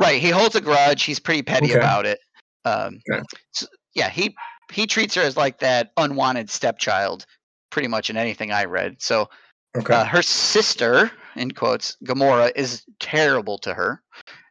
Right, 0.00 0.20
he 0.20 0.30
holds 0.30 0.54
a 0.56 0.60
grudge, 0.60 1.04
he's 1.04 1.20
pretty 1.20 1.42
petty 1.42 1.70
Okay. 1.70 1.78
about 1.78 2.06
it. 2.06 2.18
Um, 2.64 2.98
Okay. 3.12 3.22
so- 3.52 3.66
yeah, 3.94 4.08
he 4.10 4.34
he 4.72 4.86
treats 4.86 5.14
her 5.14 5.22
as 5.22 5.36
like 5.36 5.58
that 5.58 5.92
unwanted 5.96 6.48
stepchild, 6.50 7.26
pretty 7.74 7.88
much 7.88 8.08
in 8.08 8.16
anything 8.16 8.52
I 8.52 8.64
read. 8.66 9.02
So 9.02 9.28
Okay. 9.76 9.92
uh, 9.92 10.04
her 10.04 10.22
sister, 10.22 11.10
in 11.34 11.50
quotes, 11.50 11.96
Gamora, 12.04 12.52
is 12.54 12.84
terrible 13.00 13.58
to 13.58 13.74
her. 13.74 14.00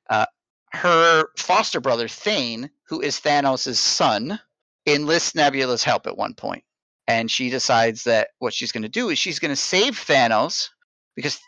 Uh, 0.09 0.25
her 0.73 1.29
foster 1.37 1.79
brother 1.79 2.09
Thane, 2.09 2.69
who 2.89 2.99
is 2.99 3.21
Thanos' 3.21 3.77
son, 3.77 4.37
enlists 4.85 5.33
Nebula's 5.33 5.85
help 5.85 6.05
at 6.07 6.17
one 6.17 6.33
point, 6.33 6.65
and 7.07 7.31
she 7.31 7.49
decides 7.49 8.03
that 8.03 8.31
what 8.39 8.53
she's 8.53 8.73
going 8.73 8.83
to 8.83 8.89
do 8.89 9.07
is 9.07 9.17
she's 9.17 9.39
going 9.39 9.47
to 9.51 9.55
save 9.55 9.93
Thanos 9.95 10.67
because 11.15 11.39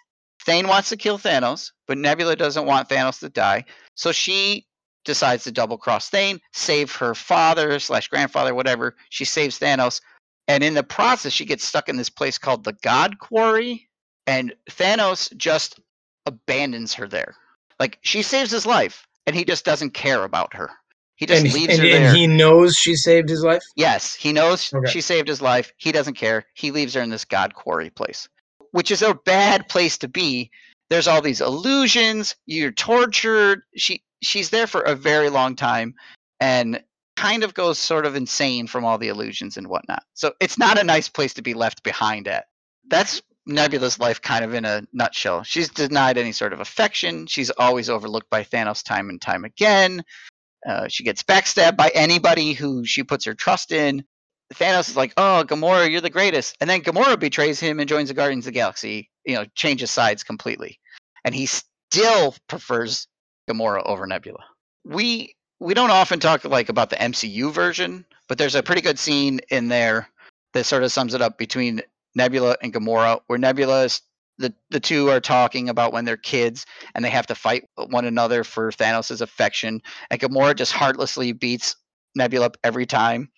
Thane 0.46 0.70
wants 0.70 0.88
to 0.89 0.96
kill 0.96 1.17
Thanos, 1.17 1.72
but 1.86 1.98
Nebula 1.98 2.38
doesn't 2.38 2.65
want 2.65 2.88
Thanos 2.88 3.20
to 3.20 3.29
die. 3.29 3.65
So 3.96 4.13
she 4.13 4.67
decides 5.03 5.44
to 5.44 5.51
double 5.51 5.77
cross 5.77 6.10
Thane, 6.10 6.39
save 6.53 6.96
her 6.96 7.13
father 7.13 7.77
slash 7.79 8.08
grandfather, 8.08 8.55
whatever. 8.55 8.96
She 9.10 9.25
saves 9.25 9.60
Thanos, 9.60 10.00
and 10.48 10.64
in 10.64 10.74
the 10.74 10.84
process, 10.84 11.34
she 11.34 11.46
gets 11.46 11.64
stuck 11.66 11.90
in 11.90 11.98
this 11.98 12.10
place 12.10 12.38
called 12.38 12.64
the 12.64 12.74
God 12.82 13.20
Quarry, 13.20 13.88
and 14.28 14.54
Thanos 14.70 15.36
just 15.38 15.80
abandons 16.25 16.94
her 16.96 17.08
there. 17.08 17.36
Like 17.80 18.00
she 18.02 18.22
saves 18.22 18.52
his 18.52 18.66
life, 18.66 19.08
and 19.25 19.36
he 19.36 19.44
just 19.46 19.66
doesn't 19.66 19.94
care 19.94 20.24
about 20.24 20.54
her. 20.54 20.70
He 21.16 21.25
just 21.25 21.46
and, 21.46 21.54
leaves 21.54 21.74
and, 21.74 21.82
her 21.82 21.96
and 21.96 22.06
there. 22.06 22.14
he 22.14 22.28
knows 22.28 22.75
she 22.75 22.96
saved 22.96 23.30
his 23.30 23.44
life. 23.44 23.64
Yes, 23.75 24.14
he 24.16 24.34
knows 24.34 24.74
Okay. 24.74 24.92
she 24.92 25.02
saved 25.02 25.28
his 25.28 25.42
life. 25.42 25.72
He 25.78 25.92
doesn't 25.92 26.16
care. 26.16 26.46
He 26.54 26.72
leaves 26.72 26.94
her 26.94 27.02
in 27.02 27.10
this 27.10 27.25
God 27.25 27.54
quarry 27.54 27.90
place, 27.90 28.28
which 28.72 28.92
is 28.92 29.02
a 29.02 29.14
bad 29.25 29.70
place 29.70 29.98
to 30.00 30.08
be. 30.08 30.52
There's 30.90 31.08
all 31.08 31.22
these 31.22 31.42
illusions. 31.42 32.36
You're 32.46 32.72
tortured. 32.72 33.62
She 33.75 34.04
she's 34.22 34.50
there 34.50 34.68
for 34.68 34.82
a 34.82 34.96
very 34.96 35.30
long 35.30 35.56
time, 35.56 35.96
and 36.40 36.84
kind 37.16 37.44
of 37.44 37.54
goes 37.54 37.78
sort 37.78 38.06
of 38.06 38.16
insane 38.16 38.68
from 38.68 38.86
all 38.86 38.98
the 38.98 39.08
illusions 39.08 39.58
and 39.58 39.68
whatnot. 39.68 40.04
So 40.14 40.34
it's 40.40 40.58
not 40.58 40.80
a 40.80 40.84
nice 40.84 41.10
place 41.10 41.34
to 41.36 41.42
be 41.42 41.54
left 41.54 41.84
behind 41.84 42.28
at. 42.28 42.46
That's 42.90 43.22
Nebula's 43.46 44.00
life 44.00 44.22
kind 44.22 44.44
of 44.44 44.54
in 44.54 44.66
a 44.66 44.84
nutshell. 44.92 45.44
She's 45.44 45.70
denied 45.70 46.18
any 46.18 46.32
sort 46.32 46.54
of 46.54 46.60
affection. 46.60 47.28
She's 47.28 47.52
always 47.52 47.90
overlooked 47.90 48.30
by 48.30 48.44
Thanos 48.44 48.84
time 48.84 49.10
and 49.10 49.22
time 49.22 49.46
again. 49.46 50.04
Uh, 50.68 50.88
she 50.88 51.04
gets 51.04 51.22
backstabbed 51.22 51.78
by 51.78 51.92
anybody 51.94 52.54
who 52.54 52.86
she 52.86 53.04
puts 53.04 53.26
her 53.26 53.36
trust 53.36 53.72
in. 53.72 54.04
Thanos 54.54 54.90
is 54.90 54.96
like, 54.96 55.14
"Oh, 55.18 55.44
Gamora, 55.48 55.90
you're 55.90 56.02
the 56.02 56.10
greatest," 56.10 56.56
and 56.60 56.70
then 56.70 56.82
Gamora 56.82 57.20
betrays 57.20 57.60
him 57.60 57.80
and 57.80 57.90
joins 57.90 58.10
the 58.10 58.16
Guardians 58.16 58.46
of 58.46 58.54
the 58.54 58.60
Galaxy. 58.60 59.10
You 59.26 59.36
know, 59.36 59.46
changes 59.56 59.92
sides 59.92 60.24
completely, 60.24 60.80
and 61.24 61.34
he 61.34 61.48
still 61.48 62.36
prefers 62.48 63.08
Gamora 63.50 63.84
over 63.86 64.06
Nebula. 64.06 64.44
We 64.84 65.36
we 65.60 65.74
don't 65.74 65.92
often 65.92 66.20
talk 66.20 66.44
like 66.46 66.70
about 66.70 66.90
the 66.90 66.98
MCU 66.98 67.52
version, 67.52 68.06
but 68.28 68.38
there's 68.38 68.56
a 68.56 68.64
pretty 68.64 68.82
good 68.82 69.00
scene 69.00 69.40
in 69.50 69.68
there 69.68 70.10
that 70.54 70.66
sort 70.66 70.84
of 70.84 70.92
sums 70.92 71.14
it 71.14 71.22
up 71.22 71.38
between 71.38 71.82
Nebula 72.16 72.58
and 72.62 72.74
Gamora, 72.74 73.22
where 73.28 73.40
Nebula 73.40 73.84
is 73.84 74.02
the 74.38 74.54
the 74.70 74.80
two 74.80 75.10
are 75.10 75.22
talking 75.22 75.70
about 75.70 75.94
when 75.94 76.04
they're 76.04 76.18
kids 76.18 76.66
and 76.94 77.06
they 77.06 77.10
have 77.10 77.28
to 77.28 77.36
fight 77.36 77.64
one 77.76 78.06
another 78.06 78.44
for 78.44 78.72
Thanos' 78.72 79.22
affection, 79.22 79.82
and 80.10 80.20
Gamora 80.20 80.56
just 80.56 80.72
heartlessly 80.72 81.32
beats 81.32 81.76
Nebula 82.16 82.48
up 82.48 82.58
every 82.64 82.86
time. 82.86 83.30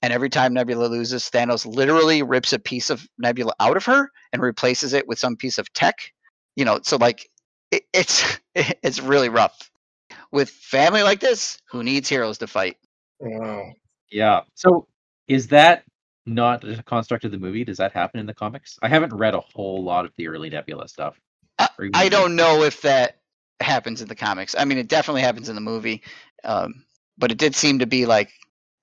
And 0.00 0.12
every 0.12 0.30
time 0.30 0.54
Nebula 0.54 0.86
loses, 0.86 1.28
Thanos 1.28 1.66
literally 1.66 2.22
rips 2.22 2.52
a 2.52 2.58
piece 2.60 2.88
of 2.88 3.08
Nebula 3.18 3.52
out 3.58 3.76
of 3.76 3.84
her 3.86 4.12
and 4.32 4.40
replaces 4.40 4.92
it 4.92 5.08
with 5.08 5.18
some 5.18 5.36
piece 5.36 5.58
of 5.58 5.72
tech. 5.72 6.12
You 6.54 6.64
know, 6.64 6.78
so 6.82 6.96
like 6.96 7.28
it, 7.72 7.82
it's 7.92 8.38
it's 8.54 9.00
really 9.00 9.28
rough. 9.28 9.70
With 10.30 10.50
family 10.50 11.02
like 11.02 11.20
this, 11.20 11.58
who 11.70 11.82
needs 11.82 12.08
heroes 12.08 12.38
to 12.38 12.46
fight? 12.46 12.76
Wow. 13.20 13.72
Yeah. 14.10 14.42
So 14.54 14.86
is 15.26 15.48
that 15.48 15.84
not 16.26 16.64
a 16.64 16.82
construct 16.82 17.24
of 17.24 17.30
the 17.30 17.38
movie? 17.38 17.64
Does 17.64 17.78
that 17.78 17.92
happen 17.92 18.20
in 18.20 18.26
the 18.26 18.34
comics? 18.34 18.78
I 18.82 18.88
haven't 18.88 19.14
read 19.14 19.34
a 19.34 19.40
whole 19.40 19.82
lot 19.82 20.04
of 20.04 20.12
the 20.16 20.28
early 20.28 20.50
Nebula 20.50 20.88
stuff. 20.88 21.18
I, 21.58 21.68
I 21.94 22.08
don't 22.08 22.36
know 22.36 22.62
if 22.62 22.82
that 22.82 23.18
happens 23.60 24.00
in 24.00 24.08
the 24.08 24.14
comics. 24.14 24.54
I 24.56 24.64
mean, 24.64 24.78
it 24.78 24.88
definitely 24.88 25.22
happens 25.22 25.48
in 25.48 25.54
the 25.54 25.60
movie, 25.60 26.02
um, 26.44 26.84
but 27.16 27.32
it 27.32 27.38
did 27.38 27.54
seem 27.54 27.78
to 27.80 27.86
be 27.86 28.06
like 28.06 28.30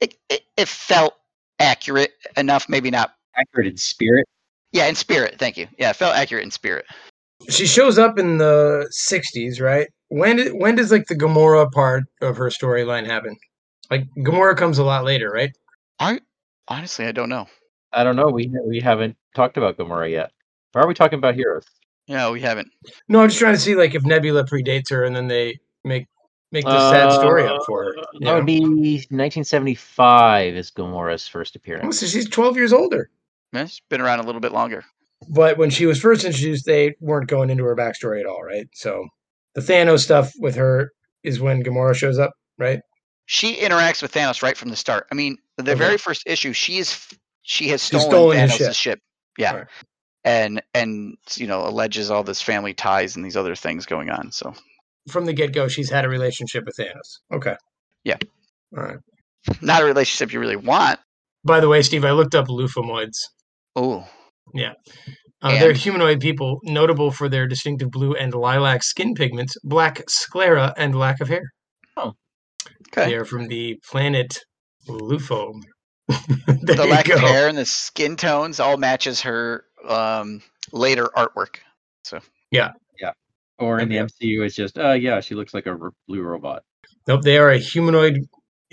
it, 0.01 0.15
it, 0.29 0.41
it 0.57 0.67
felt 0.67 1.13
accurate 1.59 2.13
enough. 2.37 2.67
Maybe 2.67 2.91
not. 2.91 3.15
Accurate 3.37 3.67
in 3.67 3.77
spirit. 3.77 4.25
Yeah, 4.71 4.87
in 4.87 4.95
spirit. 4.95 5.35
Thank 5.39 5.57
you. 5.57 5.67
Yeah, 5.77 5.91
it 5.91 5.95
felt 5.95 6.15
accurate 6.15 6.43
in 6.43 6.51
spirit. 6.51 6.85
She 7.49 7.65
shows 7.65 7.97
up 7.97 8.19
in 8.19 8.37
the 8.37 8.91
'60s, 9.09 9.61
right? 9.61 9.87
When 10.09 10.37
did, 10.37 10.53
when 10.53 10.75
does 10.75 10.91
like 10.91 11.07
the 11.07 11.15
Gamora 11.15 11.71
part 11.71 12.03
of 12.21 12.37
her 12.37 12.49
storyline 12.49 13.05
happen? 13.05 13.35
Like 13.89 14.07
Gamora 14.17 14.55
comes 14.55 14.77
a 14.77 14.83
lot 14.83 15.03
later, 15.03 15.29
right? 15.29 15.51
I 15.99 16.19
honestly, 16.67 17.05
I 17.05 17.11
don't 17.11 17.29
know. 17.29 17.47
I 17.91 18.03
don't 18.03 18.15
know. 18.15 18.27
We 18.27 18.51
we 18.65 18.79
haven't 18.79 19.15
talked 19.35 19.57
about 19.57 19.77
Gamora 19.77 20.09
yet. 20.11 20.31
Or 20.73 20.81
are 20.81 20.87
we 20.87 20.93
talking 20.93 21.17
about 21.17 21.35
heroes? 21.35 21.65
Yeah, 22.07 22.29
we 22.29 22.41
haven't. 22.41 22.67
No, 23.07 23.21
I'm 23.21 23.29
just 23.29 23.39
trying 23.39 23.55
to 23.55 23.59
see 23.59 23.75
like 23.75 23.95
if 23.95 24.03
Nebula 24.03 24.43
predates 24.45 24.89
her, 24.91 25.03
and 25.03 25.15
then 25.15 25.27
they 25.27 25.57
make 25.83 26.07
make 26.51 26.65
the 26.65 26.91
sad 26.91 27.11
story 27.11 27.45
up 27.45 27.61
for 27.65 27.85
her. 27.85 27.93
You 28.13 28.25
That 28.25 28.35
would 28.35 28.45
be 28.45 28.59
1975 28.59 30.55
is 30.55 30.71
Gamora's 30.71 31.27
first 31.27 31.55
appearance. 31.55 31.83
Oh, 31.83 31.87
appearance. 31.87 31.99
so 31.99 32.05
she's 32.07 32.29
12 32.29 32.57
years 32.57 32.73
older. 32.73 33.09
Yeah, 33.53 33.63
It's 33.63 33.81
been 33.89 34.01
around 34.01 34.19
a 34.19 34.23
little 34.23 34.41
bit 34.41 34.51
longer. 34.51 34.83
But 35.29 35.57
when 35.57 35.69
she 35.69 35.85
was 35.85 35.99
first 35.99 36.23
introduced, 36.25 36.65
they 36.65 36.95
weren't 36.99 37.27
going 37.27 37.49
into 37.49 37.63
her 37.63 37.75
backstory 37.75 38.19
at 38.19 38.25
all, 38.25 38.43
right? 38.43 38.67
So 38.73 39.07
the 39.55 39.61
Thanos 39.61 39.99
stuff 40.03 40.31
with 40.39 40.55
her 40.55 40.91
is 41.23 41.39
when 41.39 41.63
Gamora 41.63 41.95
shows 41.95 42.19
up, 42.19 42.33
right? 42.57 42.81
She 43.25 43.55
interacts 43.55 44.01
with 44.01 44.13
Thanos 44.13 44.43
right 44.43 44.55
from 44.55 44.69
the 44.69 44.75
start. 44.75 45.07
I 45.11 45.15
mean, 45.15 45.37
the 45.57 45.71
Okay. 45.71 45.79
very 45.79 45.97
first 45.97 46.23
issue, 46.27 46.53
she 46.53 46.77
is 46.77 47.07
she 47.41 47.67
has 47.69 47.81
stolen, 47.81 48.07
stolen 48.09 48.37
Thanos' 48.49 48.57
ship. 48.57 48.73
ship. 48.73 48.99
Yeah, 49.37 49.53
Right. 49.55 49.67
and 50.23 50.61
and 50.73 51.17
you 51.35 51.47
know 51.47 51.65
alleges 51.67 52.11
all 52.11 52.23
this 52.23 52.41
family 52.41 52.73
ties 52.73 53.15
and 53.15 53.23
these 53.25 53.37
other 53.37 53.55
things 53.55 53.85
going 53.85 54.09
on. 54.09 54.31
So 54.31 54.53
From 55.09 55.25
the 55.25 55.33
get 55.33 55.53
go, 55.53 55.67
she's 55.67 55.89
had 55.89 56.05
a 56.05 56.09
relationship 56.09 56.65
with 56.65 56.75
Thanos. 56.77 57.19
Okay. 57.33 57.55
Yeah. 58.03 58.17
All 58.77 58.83
right. 58.83 58.97
not 59.61 59.81
a 59.81 59.85
relationship 59.85 60.33
you 60.33 60.39
really 60.39 60.55
want. 60.55 60.99
By 61.43 61.59
the 61.59 61.69
way, 61.69 61.81
Steve, 61.83 62.03
I 62.05 62.11
looked 62.11 62.33
up 62.33 62.47
Luphomoids. 62.47 63.17
Oh, 63.75 64.07
Uh, 65.41 65.59
they're 65.59 65.73
humanoid 65.73 66.19
people 66.19 66.59
notable 66.63 67.11
for 67.11 67.29
their 67.29 67.47
distinctive 67.47 67.91
blue 67.91 68.15
and 68.15 68.33
lilac 68.33 68.83
skin 68.83 69.13
pigments, 69.13 69.55
black 69.63 70.01
sclera, 70.09 70.73
and 70.77 70.97
lack 70.97 71.21
of 71.21 71.27
hair. 71.27 71.51
Oh, 71.97 72.13
okay. 72.87 73.09
They 73.09 73.15
are 73.15 73.25
from 73.25 73.47
the 73.47 73.79
planet 73.89 74.33
Lufo. 74.87 75.53
the 76.07 76.87
lack 76.89 77.07
go. 77.07 77.15
of 77.15 77.21
hair 77.21 77.47
and 77.47 77.57
the 77.57 77.65
skin 77.65 78.15
tones 78.15 78.59
all 78.59 78.77
matches 78.77 79.21
her 79.21 79.65
um, 79.87 80.41
later 80.71 81.09
artwork. 81.15 81.57
So 82.03 82.19
yeah, 82.51 82.71
yeah. 82.99 83.11
Or 83.57 83.79
in 83.79 83.89
the 83.89 83.97
MCU, 83.97 84.45
it's 84.45 84.55
just, 84.55 84.77
uh, 84.77 84.91
yeah, 84.91 85.19
she 85.21 85.33
looks 85.33 85.53
like 85.53 85.65
a 85.65 85.71
r- 85.71 85.91
blue 86.07 86.21
robot. 86.21 86.63
Nope, 87.07 87.21
they 87.21 87.37
are 87.37 87.51
a 87.51 87.57
humanoid 87.57 88.19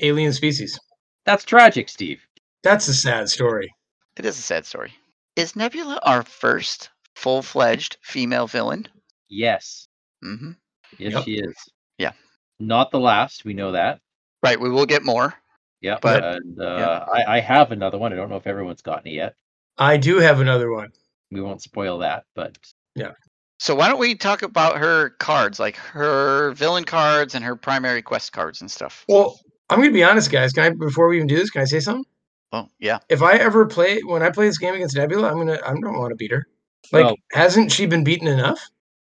alien 0.01 0.33
species. 0.33 0.79
That's 1.25 1.45
tragic, 1.45 1.89
Steve. 1.89 2.21
That's 2.63 2.89
a 2.89 2.95
sad 2.95 3.29
story. 3.29 3.73
It 4.17 4.25
is 4.25 4.39
a 4.39 4.43
sad 4.43 4.67
story. 4.67 4.93
Is 5.37 5.57
Nebula 5.57 5.99
our 6.03 6.23
first 6.23 6.91
full-fledged 7.15 7.97
female 8.03 8.47
villain? 8.47 8.87
Yes. 9.29 9.89
hmm 10.23 10.53
Yes, 10.99 11.13
Yep. 11.15 11.25
she 11.25 11.39
is. 11.39 11.55
Yeah. 11.99 12.13
Not 12.61 12.91
the 12.91 13.01
last. 13.01 13.45
We 13.45 13.55
know 13.55 13.73
that. 13.73 14.01
Right. 14.43 14.61
We 14.61 14.69
will 14.71 14.87
get 14.87 15.05
more. 15.05 15.35
Yeah. 15.81 15.99
But- 16.03 16.23
and 16.37 16.61
uh, 16.61 17.07
I, 17.13 17.37
I 17.37 17.41
have 17.41 17.73
another 17.73 17.99
one. 17.99 18.13
I 18.13 18.17
don't 18.17 18.29
know 18.29 18.37
if 18.37 18.47
everyone's 18.47 18.83
gotten 18.83 19.09
it 19.09 19.15
yet. 19.15 19.35
I 19.79 19.97
do 19.97 20.19
have 20.19 20.41
another 20.41 20.71
one. 20.71 20.91
We 21.31 21.41
won't 21.41 21.63
spoil 21.63 21.99
that, 22.01 22.25
but 22.35 22.59
yeah. 22.95 23.13
So 23.59 23.75
why 23.75 23.89
don't 23.89 23.99
we 23.99 24.15
talk 24.15 24.43
about 24.43 24.77
her 24.77 25.11
cards, 25.19 25.59
like 25.59 25.77
her 25.77 26.53
villain 26.53 26.85
cards 26.85 27.35
and 27.35 27.43
her 27.43 27.57
primary 27.57 28.03
quest 28.03 28.33
cards 28.33 28.61
and 28.61 28.71
stuff? 28.71 29.07
Well, 29.09 29.41
I'm 29.71 29.79
gonna 29.79 29.93
be 29.93 30.05
honest, 30.05 30.31
guys. 30.31 30.53
Can 30.53 30.65
I 30.65 30.71
before 30.71 31.09
we 31.09 31.17
even 31.17 31.27
do 31.27 31.37
this, 31.37 31.49
can 31.49 31.63
I 31.63 31.65
say 31.65 31.81
something? 31.81 32.05
Oh, 32.53 32.69
yeah. 32.79 32.99
If 33.09 33.23
I 33.23 33.35
ever 33.37 33.67
play 33.67 34.01
when 34.03 34.23
I 34.23 34.31
play 34.31 34.47
this 34.47 34.59
game 34.59 34.75
against 34.75 34.97
Nebula, 34.97 35.31
I'm 35.31 35.39
gonna 35.39 35.59
I 35.65 35.69
don't 35.73 35.99
want 35.99 36.11
to 36.11 36.17
beat 36.17 36.31
her. 36.33 36.47
Like, 36.93 37.05
Well- 37.05 37.17
hasn't 37.33 37.73
she 37.73 37.87
been 37.87 38.05
beaten 38.05 38.29
enough? 38.29 38.61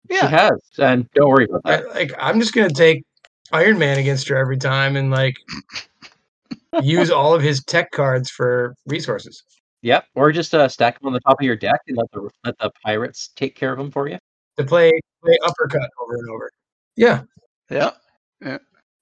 Yeah, 0.10 0.22
she 0.22 0.36
has. 0.36 0.62
And 0.80 1.10
don't 1.16 1.30
worry 1.30 1.46
about 1.50 1.62
I, 1.66 1.82
like, 1.94 2.12
I'm 2.18 2.40
just 2.40 2.54
gonna 2.54 2.70
take 2.70 3.04
Iron 3.52 3.78
Man 3.78 3.98
against 3.98 4.28
her 4.30 4.38
every 4.38 4.58
time 4.58 4.96
and 4.96 5.12
like 5.12 5.36
use 6.82 7.10
all 7.12 7.34
of 7.34 7.42
his 7.42 7.64
tech 7.64 7.92
cards 7.92 8.30
for 8.30 8.76
resources. 8.86 9.44
Yep. 9.82 10.06
Or 10.16 10.32
just 10.32 10.54
uh, 10.56 10.68
stack 10.68 11.00
them 11.00 11.08
on 11.08 11.14
the 11.14 11.20
top 11.22 11.40
of 11.40 11.46
your 11.46 11.56
deck 11.56 11.80
and 11.88 11.98
let 11.98 12.12
the 12.12 12.30
let 12.46 12.58
the 12.60 12.72
pirates 12.84 13.30
take 13.36 13.56
care 13.56 13.72
of 13.72 13.78
them 13.78 13.92
for 13.92 14.08
you. 14.10 14.18
To 14.58 14.64
play 14.64 14.92
play 15.24 15.38
uppercut 15.44 15.90
over 16.02 16.14
and 16.16 16.30
over. 16.30 16.52
Yeah, 16.96 17.22
Yeah. 17.70 17.92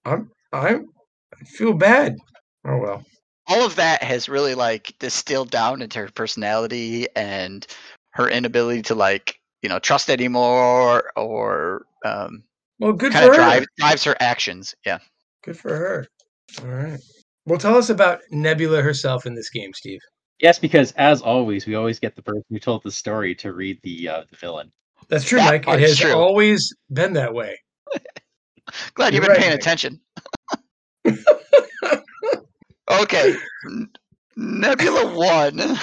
I'm 0.05 0.31
I'm 0.51 0.89
I 1.33 1.43
feel 1.45 1.73
bad. 1.73 2.15
Oh 2.65 2.77
well. 2.77 3.03
All 3.47 3.65
of 3.65 3.75
that 3.75 4.01
has 4.03 4.27
really 4.29 4.55
like 4.55 4.95
distilled 4.99 5.51
down 5.51 5.81
into 5.81 5.99
her 5.99 6.09
personality 6.13 7.07
and 7.15 7.65
her 8.11 8.27
inability 8.29 8.81
to 8.83 8.95
like, 8.95 9.39
you 9.61 9.69
know, 9.69 9.79
trust 9.79 10.09
anymore 10.09 11.11
or 11.15 11.85
um, 12.03 12.43
Well, 12.79 12.93
good 12.93 13.11
kind 13.11 13.25
for 13.25 13.31
of 13.31 13.37
her. 13.37 13.43
drive, 13.43 13.65
drives 13.77 14.03
her 14.05 14.15
actions. 14.19 14.73
Yeah. 14.85 14.99
Good 15.43 15.57
for 15.57 15.75
her. 15.75 16.07
All 16.61 16.67
right. 16.67 16.99
Well, 17.45 17.59
tell 17.59 17.77
us 17.77 17.89
about 17.89 18.21
Nebula 18.31 18.81
herself 18.81 19.25
in 19.27 19.35
this 19.35 19.49
game, 19.49 19.73
Steve. 19.73 19.99
Yes, 20.39 20.57
because 20.59 20.91
as 20.93 21.21
always, 21.21 21.65
we 21.65 21.75
always 21.75 21.99
get 21.99 22.15
the 22.15 22.21
person 22.21 22.43
who 22.49 22.59
told 22.59 22.83
the 22.83 22.91
story 22.91 23.35
to 23.35 23.53
read 23.53 23.79
the 23.83 24.09
uh, 24.09 24.23
the 24.29 24.35
villain. 24.37 24.71
That's 25.07 25.23
true, 25.23 25.37
That 25.39 25.65
Mike. 25.65 25.67
It 25.67 25.79
has 25.81 25.97
true. 25.97 26.13
always 26.13 26.73
been 26.91 27.13
that 27.13 27.33
way. 27.33 27.57
Glad 28.95 29.13
you've 29.13 29.21
been 29.21 29.29
right, 29.31 29.39
paying 29.39 29.51
Nick. 29.51 29.61
attention. 29.61 30.01
Okay. 32.89 33.35
Nebula 34.35 35.15
1. 35.15 35.61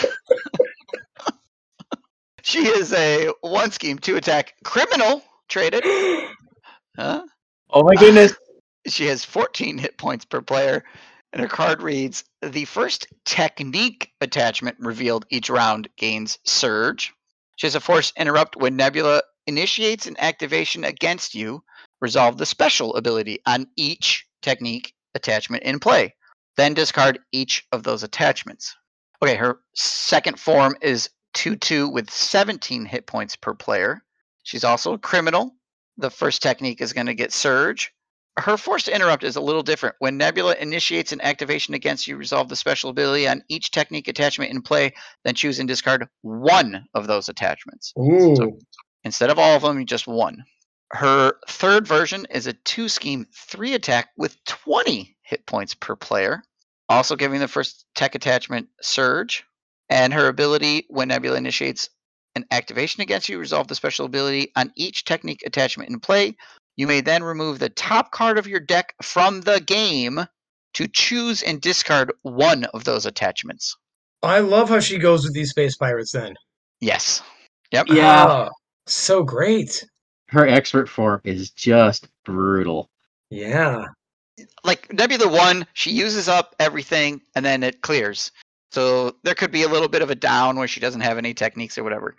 she 2.42 2.66
is 2.66 2.92
a 2.92 3.30
one 3.40 3.71
scheme, 3.71 3.99
two 3.99 4.16
attack 4.16 4.54
criminal 4.64 5.23
traded. 5.49 5.85
Huh? 6.97 7.23
Oh 7.71 7.82
my 7.85 7.94
goodness! 7.94 8.35
She 8.88 9.06
has 9.06 9.25
14 9.25 9.78
hit 9.78 9.97
points 9.97 10.25
per 10.25 10.40
player, 10.40 10.82
and 11.32 11.40
her 11.40 11.47
card 11.47 11.82
reads 11.82 12.25
The 12.40 12.64
first 12.64 13.06
technique 13.25 14.11
attachment 14.21 14.76
revealed 14.80 15.25
each 15.30 15.49
round 15.49 15.88
gains 15.97 16.40
Surge. 16.44 17.12
She 17.54 17.68
has 17.68 17.76
a 17.76 17.80
force 17.80 18.12
interrupt 18.16 18.56
when 18.56 18.75
Nebula 18.75 19.23
initiates 19.47 20.09
an 20.09 20.16
activation 20.18 20.82
against 20.82 21.32
you. 21.32 21.62
Resolve 22.00 22.38
the 22.38 22.47
special 22.47 22.97
ability 22.97 23.38
on 23.47 23.68
each 23.76 24.26
technique 24.42 24.94
attachment 25.14 25.62
in 25.62 25.78
play. 25.78 26.12
Then 26.56 26.75
discard 26.75 27.18
each 27.32 27.66
of 27.73 27.82
those 27.82 28.02
attachments. 28.02 28.75
Okay, 29.23 29.37
her 29.37 29.61
second 29.75 30.38
form 30.38 30.76
is 30.82 31.11
2 31.35 31.56
2 31.56 31.88
with 31.88 32.11
17 32.11 32.85
hit 32.85 33.06
points 33.06 33.37
per 33.37 33.54
player. 33.54 34.02
She's 34.42 34.64
also 34.64 34.92
a 34.92 34.99
criminal. 34.99 35.54
The 35.99 36.11
first 36.11 36.42
technique 36.42 36.80
is 36.80 36.92
going 36.92 37.06
to 37.06 37.14
get 37.14 37.32
Surge 37.32 37.92
her 38.38 38.56
force 38.56 38.85
to 38.85 38.94
interrupt 38.94 39.25
is 39.25 39.37
a 39.37 39.40
little 39.40 39.62
different. 39.62 39.97
When 39.99 40.16
Nebula 40.16 40.54
initiates 40.59 41.12
an 41.12 41.21
activation 41.21 41.75
against 41.75 42.06
you, 42.06 42.16
resolve 42.16 42.49
the 42.49 42.56
special 42.56 42.90
ability 42.90 43.28
on 43.28 43.42
each 43.49 43.71
technique 43.71 44.09
attachment 44.09 44.50
in 44.50 44.62
play, 44.62 44.94
then 45.25 45.35
choose 45.35 45.59
and 45.59 45.68
discard 45.68 46.09
one 46.23 46.87
of 46.94 47.06
those 47.06 47.28
attachments. 47.28 47.92
Ooh. 47.99 48.35
So- 48.37 48.59
Instead 49.04 49.30
of 49.30 49.38
all 49.38 49.56
of 49.56 49.62
them, 49.62 49.85
just 49.85 50.06
one. 50.06 50.44
Her 50.92 51.32
third 51.49 51.88
version 51.88 52.25
is 52.30 52.47
a 52.47 52.52
two 52.52 52.88
scheme, 52.88 53.26
three 53.35 53.75
attack 53.75 54.11
with 54.16 54.37
20 54.44 55.16
hit 55.33 55.47
points 55.47 55.75
per 55.75 55.97
player, 55.97 56.43
also 56.91 57.17
giving 57.17 57.41
the 57.41 57.49
first 57.49 57.87
tech 57.95 58.15
attachment 58.15 58.69
Surge. 58.83 59.45
And 59.89 60.12
her 60.12 60.29
ability, 60.29 60.87
when 60.89 61.09
Nebula 61.09 61.37
initiates 61.37 61.89
an 62.35 62.45
activation 62.51 63.01
against 63.01 63.29
you, 63.29 63.39
resolve 63.39 63.69
the 63.69 63.75
special 63.75 64.07
ability 64.07 64.53
on 64.57 64.73
each 64.77 65.05
technique 65.05 65.43
attachment 65.45 65.91
in 65.91 66.01
play. 66.01 66.37
You 66.77 66.87
may 66.87 67.01
then 67.01 67.23
remove 67.23 67.59
the 67.59 67.69
top 67.69 68.12
card 68.12 68.39
of 68.39 68.47
your 68.47 68.61
deck 68.61 68.95
from 69.03 69.41
the 69.43 69.61
game 69.61 70.21
to 70.75 70.89
choose 70.89 71.43
and 71.43 71.61
discard 71.61 72.12
one 72.23 72.65
of 72.73 72.85
those 72.85 73.05
attachments. 73.07 73.77
I 74.23 74.41
love 74.41 74.69
how 74.69 74.81
she 74.81 74.99
goes 74.99 75.25
with 75.25 75.35
these 75.35 75.51
space 75.51 75.77
pirates 75.77 76.12
then. 76.12 76.35
Yes. 76.81 77.23
Yep. 77.73 77.89
Yeah. 77.89 78.27
Ah, 78.29 78.51
so 78.87 79.23
great. 79.23 79.85
Her 80.29 80.47
expert 80.47 80.89
form 80.89 81.21
is 81.25 81.51
just 81.51 82.09
brutal. 82.25 82.89
Yeah. 83.31 83.85
Like 84.65 84.93
Nebula 84.93 85.29
one, 85.29 85.67
she 85.75 85.91
uses 85.91 86.29
up 86.29 86.55
everything 86.59 87.21
and 87.35 87.45
then 87.45 87.62
it 87.62 87.83
clears. 87.83 88.31
So 88.73 89.17
there 89.23 89.35
could 89.35 89.53
be 89.53 89.62
a 89.62 89.69
little 89.69 89.89
bit 89.89 90.03
of 90.03 90.11
a 90.11 90.15
down 90.15 90.57
where 90.57 90.69
she 90.69 90.81
doesn't 90.81 91.03
have 91.03 91.19
any 91.19 91.35
techniques 91.35 91.77
or 91.77 91.85
whatever. 91.85 92.17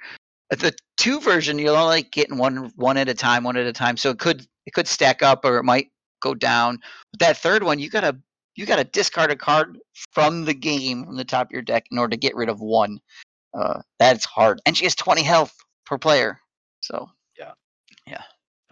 At 0.51 0.59
the 0.59 0.75
two 0.97 1.19
version, 1.19 1.57
you're 1.57 1.75
only 1.75 2.03
getting 2.03 2.37
one 2.37 2.71
one 2.75 2.97
at 2.97 3.09
a 3.09 3.13
time, 3.13 3.43
one 3.43 3.57
at 3.57 3.65
a 3.65 3.73
time. 3.73 3.97
So 3.97 4.11
it 4.11 4.19
could 4.19 4.45
it 4.65 4.73
could 4.73 4.87
stack 4.87 5.23
up 5.23 5.45
or 5.45 5.57
it 5.57 5.63
might 5.63 5.87
go 6.21 6.35
down. 6.35 6.79
But 7.11 7.19
that 7.21 7.37
third 7.37 7.63
one, 7.63 7.79
you 7.79 7.89
gotta 7.89 8.17
you 8.55 8.65
gotta 8.65 8.83
discard 8.83 9.31
a 9.31 9.35
card 9.35 9.79
from 10.11 10.45
the 10.45 10.53
game 10.53 11.05
from 11.05 11.15
the 11.15 11.25
top 11.25 11.47
of 11.47 11.51
your 11.51 11.63
deck 11.63 11.85
in 11.91 11.97
order 11.97 12.11
to 12.11 12.17
get 12.17 12.35
rid 12.35 12.49
of 12.49 12.61
one. 12.61 12.99
Uh, 13.53 13.81
that's 13.99 14.25
hard, 14.25 14.61
and 14.65 14.75
she 14.77 14.85
has 14.85 14.95
20 14.95 15.23
health 15.23 15.55
per 15.85 15.97
player. 15.97 16.39
So 16.81 17.09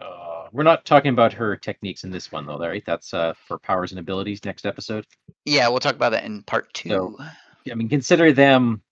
Uh, 0.02 0.48
we're 0.52 0.62
not 0.62 0.84
talking 0.84 1.12
about 1.12 1.32
her 1.32 1.56
techniques 1.56 2.04
in 2.04 2.10
this 2.10 2.30
one, 2.32 2.46
though, 2.46 2.58
right? 2.58 2.84
That's 2.84 3.14
uh, 3.14 3.34
for 3.46 3.58
powers 3.58 3.92
and 3.92 3.98
abilities 4.00 4.44
next 4.44 4.66
episode. 4.66 5.06
yeah, 5.44 5.68
we'll 5.68 5.80
talk 5.80 5.94
about 5.94 6.10
that 6.10 6.24
in 6.24 6.42
part 6.42 6.72
two. 6.74 6.88
So- 6.90 7.16
I 7.70 7.74
mean, 7.74 7.88
consider 7.88 8.32
them 8.32 8.82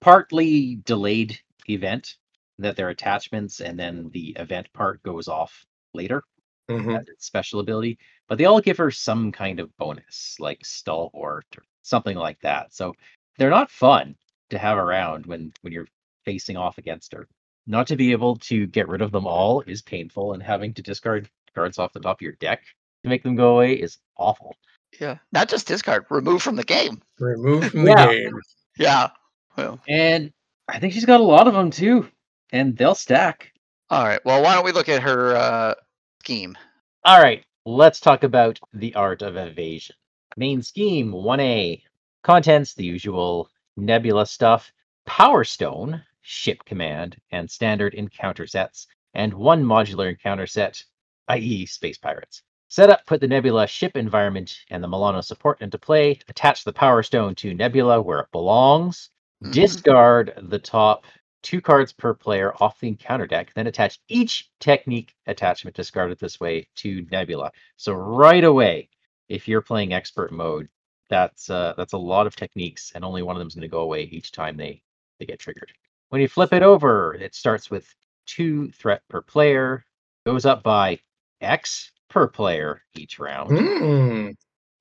partly 0.00 0.76
delayed 0.84 1.38
event 1.68 2.16
that 2.58 2.76
they're 2.76 2.90
attachments, 2.90 3.60
and 3.60 3.78
then 3.78 4.10
the 4.12 4.36
event 4.38 4.70
part 4.74 5.02
goes 5.02 5.28
off 5.28 5.64
later. 5.94 6.22
Mhm. 6.70 7.04
special 7.18 7.58
ability, 7.60 7.98
but 8.28 8.38
they 8.38 8.44
all 8.44 8.60
give 8.60 8.76
her 8.78 8.90
some 8.90 9.32
kind 9.32 9.58
of 9.60 9.76
bonus, 9.78 10.36
like 10.38 10.64
stalwart 10.64 11.44
or 11.56 11.64
something 11.82 12.16
like 12.16 12.38
that. 12.40 12.72
So 12.72 12.94
they're 13.36 13.50
not 13.50 13.70
fun 13.70 14.14
to 14.50 14.58
have 14.58 14.78
around 14.78 15.26
when 15.26 15.52
when 15.62 15.72
you're 15.72 15.88
facing 16.24 16.56
off 16.56 16.78
against 16.78 17.12
her. 17.14 17.28
Not 17.66 17.86
to 17.88 17.96
be 17.96 18.12
able 18.12 18.36
to 18.36 18.66
get 18.66 18.88
rid 18.88 19.02
of 19.02 19.12
them 19.12 19.26
all 19.26 19.60
is 19.62 19.82
painful, 19.82 20.32
and 20.32 20.42
having 20.42 20.74
to 20.74 20.82
discard 20.82 21.28
cards 21.54 21.78
off 21.78 21.92
the 21.92 22.00
top 22.00 22.18
of 22.18 22.22
your 22.22 22.32
deck 22.32 22.62
to 23.04 23.08
make 23.08 23.22
them 23.22 23.36
go 23.36 23.54
away 23.54 23.74
is 23.74 23.98
awful. 24.16 24.56
yeah, 25.00 25.18
not 25.32 25.48
just 25.48 25.66
discard, 25.66 26.04
remove 26.10 26.42
from 26.42 26.56
the 26.56 26.64
game. 26.64 27.00
Removed 27.18 27.70
from 27.70 27.84
the 27.84 27.90
Yeah. 27.90 28.06
game. 28.12 28.32
Yeah. 28.78 29.10
Well, 29.56 29.80
And 29.88 30.32
I 30.68 30.78
think 30.78 30.92
she's 30.92 31.04
got 31.04 31.20
a 31.20 31.24
lot 31.24 31.46
of 31.46 31.54
them 31.54 31.70
too, 31.70 32.08
and 32.52 32.76
they'll 32.76 32.94
stack. 32.94 33.52
all 33.90 34.04
right. 34.04 34.20
Well, 34.24 34.42
why 34.42 34.54
don't 34.54 34.64
we 34.64 34.72
look 34.72 34.88
at 34.88 35.02
her 35.02 35.36
uh, 35.36 35.74
scheme? 36.20 36.56
All 37.04 37.20
right, 37.22 37.44
let's 37.66 38.00
talk 38.00 38.22
about 38.24 38.58
the 38.72 38.94
art 38.94 39.22
of 39.22 39.36
evasion. 39.36 39.96
Main 40.36 40.62
scheme 40.62 41.12
1A. 41.12 41.82
Contents 42.22 42.74
the 42.74 42.84
usual 42.84 43.50
nebula 43.76 44.24
stuff, 44.26 44.72
Power 45.06 45.42
Stone, 45.44 46.02
ship 46.22 46.64
command, 46.64 47.16
and 47.30 47.50
standard 47.50 47.94
encounter 47.94 48.46
sets, 48.46 48.86
and 49.14 49.32
one 49.34 49.62
modular 49.64 50.08
encounter 50.08 50.46
set, 50.46 50.82
i.e., 51.28 51.66
Space 51.66 51.98
Pirates. 51.98 52.42
Set 52.68 52.88
up, 52.88 53.04
put 53.06 53.20
the 53.20 53.28
Nebula 53.28 53.66
ship 53.66 53.96
environment 53.96 54.56
and 54.70 54.82
the 54.82 54.88
Milano 54.88 55.20
support 55.20 55.60
into 55.60 55.78
play, 55.78 56.18
attach 56.28 56.64
the 56.64 56.72
Power 56.72 57.02
Stone 57.02 57.34
to 57.36 57.52
Nebula 57.54 58.00
where 58.00 58.20
it 58.20 58.30
belongs, 58.32 59.10
Mhm. 59.42 59.52
discard 59.52 60.32
the 60.44 60.58
top 60.58 61.04
two 61.42 61.60
cards 61.60 61.92
per 61.92 62.14
player 62.14 62.54
off 62.62 62.78
the 62.80 62.88
encounter 62.88 63.26
deck, 63.26 63.52
then 63.54 63.66
attach 63.66 63.98
each 64.08 64.50
technique 64.60 65.14
attachment 65.26 65.76
discarded 65.76 66.18
this 66.18 66.40
way 66.40 66.66
to 66.76 67.02
Nebula. 67.10 67.50
So 67.76 67.92
right 67.94 68.44
away, 68.44 68.88
if 69.28 69.48
you're 69.48 69.60
playing 69.62 69.92
expert 69.92 70.32
mode, 70.32 70.68
that's 71.08 71.50
uh, 71.50 71.74
that's 71.76 71.92
a 71.92 71.98
lot 71.98 72.26
of 72.26 72.36
techniques, 72.36 72.92
and 72.94 73.04
only 73.04 73.22
one 73.22 73.36
of 73.36 73.40
them 73.40 73.48
is 73.48 73.54
going 73.54 73.62
to 73.62 73.68
go 73.68 73.80
away 73.80 74.04
each 74.04 74.32
time 74.32 74.56
they 74.56 74.82
they 75.18 75.26
get 75.26 75.38
triggered. 75.40 75.72
When 76.12 76.20
you 76.20 76.28
flip 76.28 76.52
it 76.52 76.62
over, 76.62 77.14
it 77.14 77.34
starts 77.34 77.70
with 77.70 77.88
two 78.26 78.70
threat 78.72 79.00
per 79.08 79.22
player, 79.22 79.86
goes 80.26 80.44
up 80.44 80.62
by 80.62 80.98
X 81.40 81.90
per 82.10 82.28
player 82.28 82.82
each 82.94 83.18
round 83.18 83.58
Hmm. 83.58 84.30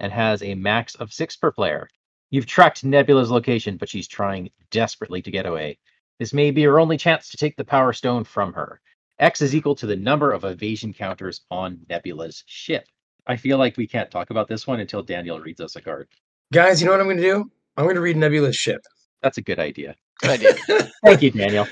and 0.01 0.11
has 0.11 0.43
a 0.43 0.55
max 0.55 0.95
of 0.95 1.13
six 1.13 1.37
per 1.37 1.49
player. 1.49 1.87
You've 2.31 2.47
tracked 2.47 2.83
Nebula's 2.83 3.31
location, 3.31 3.77
but 3.77 3.87
she's 3.87 4.09
trying 4.09 4.49
desperately 4.71 5.21
to 5.21 5.31
get 5.31 5.45
away. 5.45 5.79
This 6.19 6.33
may 6.33 6.51
be 6.51 6.63
her 6.63 6.81
only 6.81 6.97
chance 6.97 7.29
to 7.29 7.37
take 7.37 7.55
the 7.55 7.63
Power 7.63 7.93
Stone 7.93 8.25
from 8.25 8.51
her. 8.51 8.81
X 9.17 9.41
is 9.41 9.55
equal 9.55 9.75
to 9.75 9.85
the 9.87 9.95
number 9.95 10.33
of 10.33 10.43
evasion 10.43 10.91
counters 10.93 11.45
on 11.49 11.79
Nebula's 11.87 12.43
ship. 12.45 12.83
I 13.25 13.37
feel 13.37 13.57
like 13.57 13.77
we 13.77 13.87
can't 13.87 14.11
talk 14.11 14.31
about 14.31 14.49
this 14.49 14.67
one 14.67 14.81
until 14.81 15.01
Daniel 15.01 15.39
reads 15.39 15.61
us 15.61 15.77
a 15.77 15.81
card. 15.81 16.09
Guys, 16.51 16.81
you 16.81 16.87
know 16.87 16.91
what 16.91 16.99
I'm 16.99 17.07
going 17.07 17.15
to 17.15 17.23
do? 17.23 17.49
I'm 17.77 17.85
going 17.85 17.95
to 17.95 18.01
read 18.01 18.17
Nebula's 18.17 18.57
ship. 18.57 18.81
That's 19.21 19.37
a 19.37 19.41
good 19.41 19.59
idea. 19.59 19.95
Good 20.21 20.31
idea. 20.31 20.53
Thank 21.05 21.21
you, 21.21 21.31
Daniel. 21.31 21.67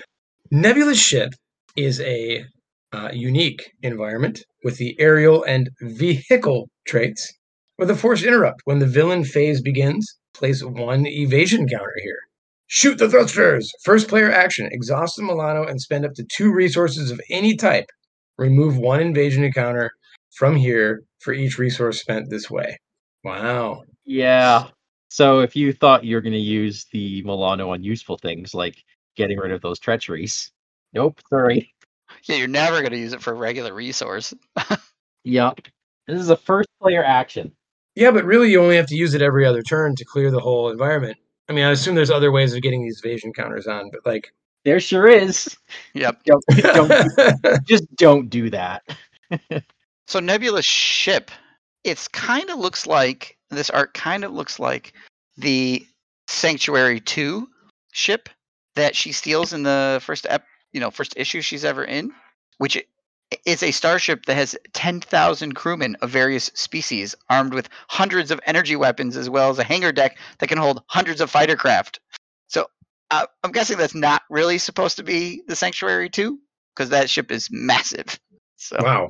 Nebula's 0.51 0.99
ship 0.99 1.33
is 1.75 1.99
a 2.01 2.45
uh, 2.91 3.09
unique 3.13 3.71
environment 3.83 4.43
with 4.63 4.77
the 4.77 4.95
aerial 4.99 5.43
and 5.43 5.69
vehicle 5.81 6.69
traits 6.87 7.31
with 7.77 7.89
a 7.89 7.95
forced 7.95 8.23
interrupt. 8.23 8.61
When 8.65 8.79
the 8.79 8.87
villain 8.87 9.23
phase 9.23 9.61
begins, 9.61 10.17
place 10.33 10.63
one 10.63 11.05
evasion 11.05 11.67
counter 11.67 11.93
here. 12.03 12.19
Shoot 12.67 12.97
the 12.99 13.09
thrusters! 13.09 13.71
First 13.83 14.07
player 14.07 14.31
action. 14.31 14.69
Exhaust 14.71 15.15
the 15.15 15.23
Milano 15.23 15.65
and 15.65 15.81
spend 15.81 16.05
up 16.05 16.13
to 16.15 16.25
two 16.35 16.51
resources 16.51 17.09
of 17.09 17.19
any 17.29 17.55
type. 17.55 17.85
Remove 18.37 18.77
one 18.77 19.01
evasion 19.01 19.51
counter 19.51 19.91
from 20.35 20.55
here 20.55 21.01
for 21.19 21.33
each 21.33 21.57
resource 21.57 21.99
spent 21.99 22.29
this 22.29 22.49
way. 22.49 22.77
Wow. 23.23 23.83
Yeah. 24.05 24.67
So 25.09 25.39
if 25.41 25.55
you 25.55 25.73
thought 25.73 26.05
you're 26.05 26.21
going 26.21 26.33
to 26.33 26.39
use 26.39 26.85
the 26.91 27.21
Milano 27.23 27.71
on 27.73 27.83
useful 27.83 28.17
things 28.17 28.53
like 28.53 28.77
getting 29.15 29.37
rid 29.37 29.51
of 29.51 29.61
those 29.61 29.79
treacheries, 29.79 30.51
nope, 30.93 31.19
sorry. 31.29 31.73
yeah, 32.23 32.35
you're 32.37 32.47
never 32.47 32.79
going 32.81 32.91
to 32.91 32.97
use 32.97 33.13
it 33.13 33.21
for 33.21 33.31
a 33.31 33.35
regular 33.35 33.73
resource. 33.73 34.33
Yeah. 35.23 35.51
This 36.07 36.19
is 36.19 36.29
a 36.29 36.37
first 36.37 36.69
player 36.81 37.03
action. 37.03 37.51
Yeah, 37.95 38.11
but 38.11 38.25
really 38.25 38.49
you 38.51 38.61
only 38.61 38.77
have 38.77 38.87
to 38.87 38.95
use 38.95 39.13
it 39.13 39.21
every 39.21 39.45
other 39.45 39.61
turn 39.61 39.95
to 39.97 40.05
clear 40.05 40.31
the 40.31 40.39
whole 40.39 40.69
environment. 40.69 41.17
I 41.49 41.53
mean, 41.53 41.65
I 41.65 41.71
assume 41.71 41.95
there's 41.95 42.11
other 42.11 42.31
ways 42.31 42.53
of 42.53 42.61
getting 42.61 42.83
these 42.83 43.01
evasion 43.03 43.33
counters 43.33 43.67
on, 43.67 43.89
but 43.91 44.05
like 44.05 44.31
There 44.65 44.79
sure 44.79 45.07
is. 45.07 45.57
Yep. 45.93 46.23
Don't, 46.23 46.43
don't 46.57 47.67
just 47.67 47.93
don't 47.95 48.29
do 48.29 48.49
that. 48.51 48.83
So 50.07 50.19
Nebula's 50.19 50.65
ship, 50.65 51.29
it's 51.83 52.07
kind 52.07 52.49
of 52.49 52.57
looks 52.57 52.87
like 52.87 53.37
this 53.49 53.69
art 53.69 53.93
kind 53.93 54.23
of 54.23 54.31
looks 54.33 54.59
like 54.59 54.93
the 55.37 55.85
Sanctuary 56.27 56.99
2 56.99 57.47
ship 57.91 58.29
that 58.75 58.95
she 58.95 59.11
steals 59.11 59.53
in 59.53 59.63
the 59.63 59.99
first 60.03 60.27
ep, 60.29 60.45
you 60.71 60.79
know, 60.79 60.91
first 60.91 61.13
issue 61.17 61.41
she's 61.41 61.65
ever 61.65 61.83
in, 61.83 62.11
which 62.59 62.81
is 63.45 63.63
a 63.63 63.71
starship 63.71 64.25
that 64.25 64.35
has 64.35 64.55
10,000 64.73 65.53
crewmen 65.53 65.95
of 66.01 66.09
various 66.09 66.45
species 66.53 67.15
armed 67.29 67.53
with 67.53 67.69
hundreds 67.87 68.31
of 68.31 68.39
energy 68.45 68.75
weapons 68.75 69.15
as 69.17 69.29
well 69.29 69.49
as 69.49 69.59
a 69.59 69.63
hangar 69.63 69.91
deck 69.91 70.17
that 70.39 70.47
can 70.47 70.57
hold 70.57 70.83
hundreds 70.87 71.21
of 71.21 71.29
fighter 71.29 71.55
craft. 71.55 71.99
So 72.47 72.67
uh, 73.11 73.25
I'm 73.43 73.51
guessing 73.51 73.77
that's 73.77 73.95
not 73.95 74.23
really 74.29 74.57
supposed 74.57 74.97
to 74.97 75.03
be 75.03 75.41
the 75.47 75.55
Sanctuary 75.55 76.09
2 76.09 76.39
because 76.75 76.89
that 76.89 77.09
ship 77.09 77.31
is 77.31 77.49
massive. 77.51 78.19
So, 78.55 78.77
Wow. 78.81 79.09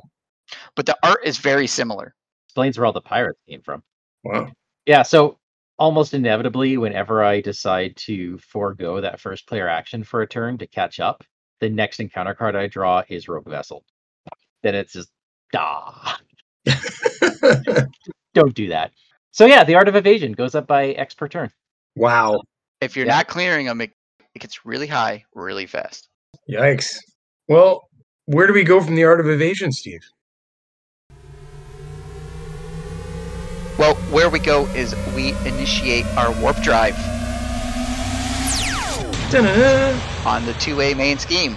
but 0.76 0.86
the 0.86 0.96
art 1.02 1.20
is 1.24 1.38
very 1.38 1.66
similar. 1.66 2.14
Explains 2.46 2.78
where 2.78 2.86
all 2.86 2.92
the 2.92 3.00
pirates 3.00 3.40
came 3.48 3.62
from. 3.62 3.82
Wow. 4.24 4.48
Yeah, 4.86 5.02
so 5.02 5.38
almost 5.78 6.14
inevitably, 6.14 6.76
whenever 6.76 7.22
I 7.24 7.40
decide 7.40 7.96
to 7.98 8.38
forego 8.38 9.00
that 9.00 9.20
first 9.20 9.46
player 9.46 9.68
action 9.68 10.04
for 10.04 10.22
a 10.22 10.26
turn 10.26 10.58
to 10.58 10.66
catch 10.66 11.00
up, 11.00 11.24
the 11.60 11.68
next 11.70 12.00
encounter 12.00 12.34
card 12.34 12.56
I 12.56 12.66
draw 12.66 13.02
is 13.08 13.28
Rogue 13.28 13.48
Vessel. 13.48 13.84
Then 14.62 14.74
it's 14.74 14.92
just, 14.92 15.10
ah, 15.54 16.18
don't 18.34 18.54
do 18.54 18.68
that. 18.68 18.92
So 19.30 19.46
yeah, 19.46 19.64
the 19.64 19.74
Art 19.74 19.88
of 19.88 19.96
Evasion 19.96 20.32
goes 20.32 20.54
up 20.54 20.66
by 20.66 20.88
X 20.88 21.14
per 21.14 21.28
turn. 21.28 21.50
wow. 21.96 22.40
If 22.80 22.96
you're 22.96 23.06
Yeah. 23.06 23.16
not 23.16 23.28
clearing 23.28 23.66
them, 23.66 23.80
it, 23.82 23.92
it 24.34 24.38
gets 24.38 24.64
really 24.64 24.86
high 24.86 25.24
really 25.34 25.66
fast. 25.66 26.08
Yikes. 26.48 26.96
Well, 27.48 27.88
where 28.24 28.46
do 28.46 28.52
we 28.54 28.64
go 28.64 28.80
from 28.80 28.94
the 28.94 29.04
art 29.04 29.20
of 29.20 29.28
evasion, 29.28 29.70
Steve? 29.70 30.00
Well, 33.80 33.94
where 34.10 34.28
we 34.28 34.40
go 34.40 34.66
is 34.74 34.94
we 35.16 35.30
initiate 35.46 36.04
our 36.18 36.38
warp 36.42 36.58
drive 36.58 36.94
Da-na-na. 39.30 39.98
on 40.26 40.44
the 40.44 40.52
2A 40.52 40.94
main 40.98 41.16
scheme. 41.16 41.56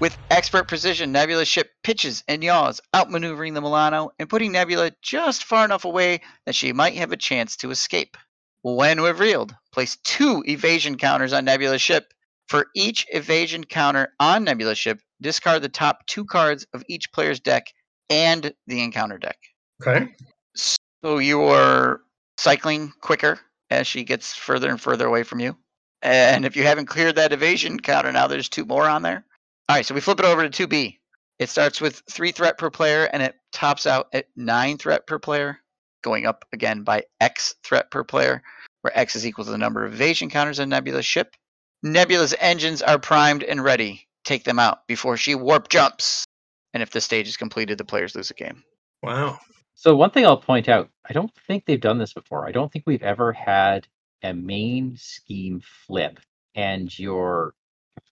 With 0.00 0.18
expert 0.30 0.68
precision, 0.68 1.12
Nebula's 1.12 1.48
ship 1.48 1.70
pitches 1.82 2.22
and 2.28 2.44
yaws, 2.44 2.82
outmaneuvering 2.94 3.54
the 3.54 3.62
Milano 3.62 4.10
and 4.18 4.28
putting 4.28 4.52
Nebula 4.52 4.90
just 5.00 5.44
far 5.44 5.64
enough 5.64 5.86
away 5.86 6.20
that 6.44 6.54
she 6.54 6.74
might 6.74 6.96
have 6.96 7.10
a 7.10 7.16
chance 7.16 7.56
to 7.56 7.70
escape. 7.70 8.18
When 8.60 9.00
revealed, 9.00 9.54
place 9.72 9.96
two 10.04 10.44
evasion 10.46 10.98
counters 10.98 11.32
on 11.32 11.46
Nebula's 11.46 11.80
ship. 11.80 12.12
For 12.48 12.66
each 12.76 13.06
evasion 13.10 13.64
counter 13.64 14.12
on 14.20 14.44
Nebula's 14.44 14.76
ship, 14.76 15.00
discard 15.22 15.62
the 15.62 15.70
top 15.70 16.04
two 16.04 16.26
cards 16.26 16.66
of 16.74 16.84
each 16.86 17.10
player's 17.12 17.40
deck 17.40 17.68
and 18.10 18.52
the 18.66 18.82
encounter 18.82 19.16
deck. 19.16 19.38
Okay. 19.80 20.08
So 21.04 21.18
you 21.18 21.42
are 21.42 22.00
cycling 22.38 22.92
quicker 23.00 23.38
as 23.70 23.86
she 23.86 24.04
gets 24.04 24.34
further 24.34 24.70
and 24.70 24.80
further 24.80 25.06
away 25.06 25.22
from 25.22 25.40
you. 25.40 25.56
And 26.02 26.44
if 26.44 26.56
you 26.56 26.62
haven't 26.62 26.86
cleared 26.86 27.16
that 27.16 27.32
evasion 27.32 27.80
counter, 27.80 28.12
now 28.12 28.26
there's 28.26 28.48
two 28.48 28.64
more 28.64 28.88
on 28.88 29.02
there. 29.02 29.24
All 29.68 29.76
right, 29.76 29.84
so 29.84 29.94
we 29.94 30.00
flip 30.00 30.20
it 30.20 30.24
over 30.24 30.48
to 30.48 30.68
2B. 30.68 30.98
It 31.38 31.48
starts 31.48 31.80
with 31.80 32.02
three 32.10 32.32
threat 32.32 32.58
per 32.58 32.70
player 32.70 33.04
and 33.12 33.22
it 33.22 33.34
tops 33.52 33.86
out 33.86 34.08
at 34.12 34.28
nine 34.36 34.78
threat 34.78 35.06
per 35.06 35.18
player, 35.18 35.58
going 36.02 36.26
up 36.26 36.44
again 36.52 36.82
by 36.82 37.04
X 37.20 37.54
threat 37.62 37.90
per 37.90 38.04
player, 38.04 38.42
where 38.82 38.96
X 38.98 39.16
is 39.16 39.26
equal 39.26 39.44
to 39.44 39.50
the 39.50 39.58
number 39.58 39.84
of 39.84 39.92
evasion 39.92 40.30
counters 40.30 40.60
on 40.60 40.68
Nebula's 40.68 41.04
ship. 41.04 41.34
Nebula's 41.82 42.34
engines 42.38 42.82
are 42.82 42.98
primed 42.98 43.42
and 43.42 43.62
ready. 43.62 44.06
Take 44.24 44.44
them 44.44 44.58
out 44.58 44.86
before 44.86 45.16
she 45.16 45.34
warp 45.34 45.68
jumps. 45.68 46.24
And 46.72 46.82
if 46.82 46.90
the 46.90 47.00
stage 47.00 47.28
is 47.28 47.36
completed, 47.36 47.78
the 47.78 47.84
players 47.84 48.14
lose 48.14 48.30
a 48.30 48.34
game. 48.34 48.62
Wow. 49.02 49.38
So 49.76 49.94
one 49.94 50.10
thing 50.10 50.26
I'll 50.26 50.36
point 50.40 50.68
out, 50.68 50.90
I 51.08 51.12
don't 51.12 51.32
think 51.46 51.64
they've 51.66 51.80
done 51.80 51.98
this 51.98 52.14
before. 52.14 52.48
I 52.48 52.52
don't 52.52 52.72
think 52.72 52.84
we've 52.86 53.02
ever 53.04 53.32
had 53.32 53.86
a 54.22 54.34
main 54.34 54.96
scheme 54.96 55.60
flip 55.60 56.18
and 56.56 56.96
your 56.98 57.54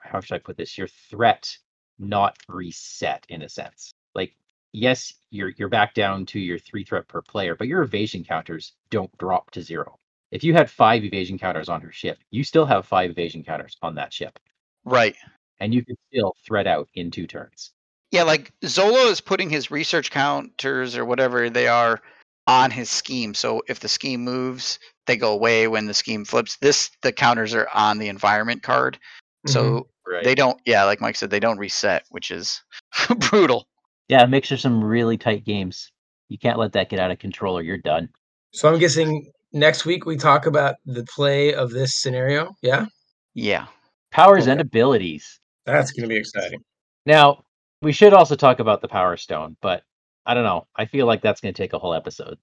how 0.00 0.20
should 0.20 0.36
I 0.36 0.40
put 0.40 0.56
this? 0.58 0.78
Your 0.78 0.88
threat 0.88 1.58
not 1.98 2.38
reset 2.48 3.26
in 3.30 3.42
a 3.42 3.50
sense. 3.50 3.94
Like 4.14 4.36
yes, 4.72 5.14
you're 5.30 5.50
you're 5.58 5.68
back 5.70 5.94
down 5.94 6.26
to 6.28 6.40
your 6.40 6.58
three 6.60 6.84
threat 6.84 7.08
per 7.08 7.22
player, 7.22 7.56
but 7.56 7.68
your 7.68 7.82
evasion 7.82 8.24
counters 8.24 8.74
don't 8.90 9.16
drop 9.18 9.50
to 9.52 9.62
zero. 9.62 9.98
If 10.32 10.44
you 10.44 10.54
had 10.54 10.70
five 10.70 11.04
evasion 11.04 11.38
counters 11.38 11.68
on 11.70 11.82
her 11.82 11.92
ship, 11.92 12.18
you 12.30 12.44
still 12.44 12.66
have 12.66 12.86
five 12.86 13.10
evasion 13.12 13.44
counters 13.44 13.76
on 13.82 13.96
that 13.96 14.12
ship, 14.14 14.38
Right. 14.84 15.16
and 15.60 15.74
you 15.74 15.84
can 15.84 15.96
still 16.08 16.36
threat 16.46 16.66
out 16.68 16.88
in 16.94 17.10
two 17.10 17.26
turns. 17.26 17.73
Yeah, 18.14 18.22
like 18.22 18.52
Zola 18.64 19.10
is 19.10 19.20
putting 19.20 19.50
his 19.50 19.72
research 19.72 20.12
counters 20.12 20.96
or 20.96 21.04
whatever 21.04 21.50
they 21.50 21.66
are 21.66 22.00
on 22.46 22.70
his 22.70 22.88
scheme. 22.88 23.34
So 23.34 23.60
if 23.66 23.80
the 23.80 23.88
scheme 23.88 24.20
moves, 24.20 24.78
they 25.08 25.16
go 25.16 25.32
away 25.32 25.66
when 25.66 25.86
the 25.86 25.94
scheme 25.94 26.24
flips. 26.24 26.56
This 26.58 26.92
the 27.02 27.10
counters 27.10 27.54
are 27.54 27.66
on 27.74 27.98
the 27.98 28.06
environment 28.06 28.62
card. 28.62 29.00
So 29.48 29.64
mm-hmm. 29.64 30.12
Right. 30.14 30.22
they 30.22 30.36
don't 30.36 30.60
yeah, 30.64 30.84
like 30.84 31.00
Mike 31.00 31.16
said, 31.16 31.30
they 31.30 31.40
don't 31.40 31.58
reset, 31.58 32.04
which 32.10 32.30
is 32.30 32.62
brutal. 33.30 33.66
yeah, 34.06 34.22
it 34.22 34.30
makes 34.30 34.48
for 34.48 34.58
some 34.58 34.84
really 34.84 35.18
tight 35.18 35.44
games. 35.44 35.90
You 36.28 36.38
can't 36.38 36.58
let 36.60 36.72
that 36.74 36.90
get 36.90 37.00
out 37.00 37.10
of 37.10 37.18
control 37.18 37.58
or 37.58 37.62
you're 37.62 37.78
done. 37.78 38.10
So 38.52 38.72
I'm 38.72 38.78
guessing 38.78 39.28
next 39.52 39.86
week 39.86 40.06
we 40.06 40.16
talk 40.16 40.46
about 40.46 40.76
the 40.86 41.02
play 41.02 41.52
of 41.52 41.72
this 41.72 42.00
scenario. 42.00 42.54
Yeah. 42.62 42.86
Yeah. 43.34 43.66
Powers 44.12 44.46
and 44.46 44.60
abilities. 44.60 45.40
That's 45.66 45.90
going 45.90 46.04
to 46.04 46.08
be 46.08 46.16
exciting. 46.16 46.60
Now, 47.06 47.42
we 47.84 47.92
should 47.92 48.12
also 48.12 48.34
talk 48.34 48.58
about 48.58 48.80
the 48.80 48.88
Power 48.88 49.16
Stone, 49.16 49.56
but 49.60 49.84
I 50.26 50.34
don't 50.34 50.44
know. 50.44 50.66
I 50.74 50.86
feel 50.86 51.06
like 51.06 51.22
that's 51.22 51.40
going 51.40 51.54
to 51.54 51.62
take 51.62 51.74
a 51.74 51.78
whole 51.78 51.94
episode. 51.94 52.38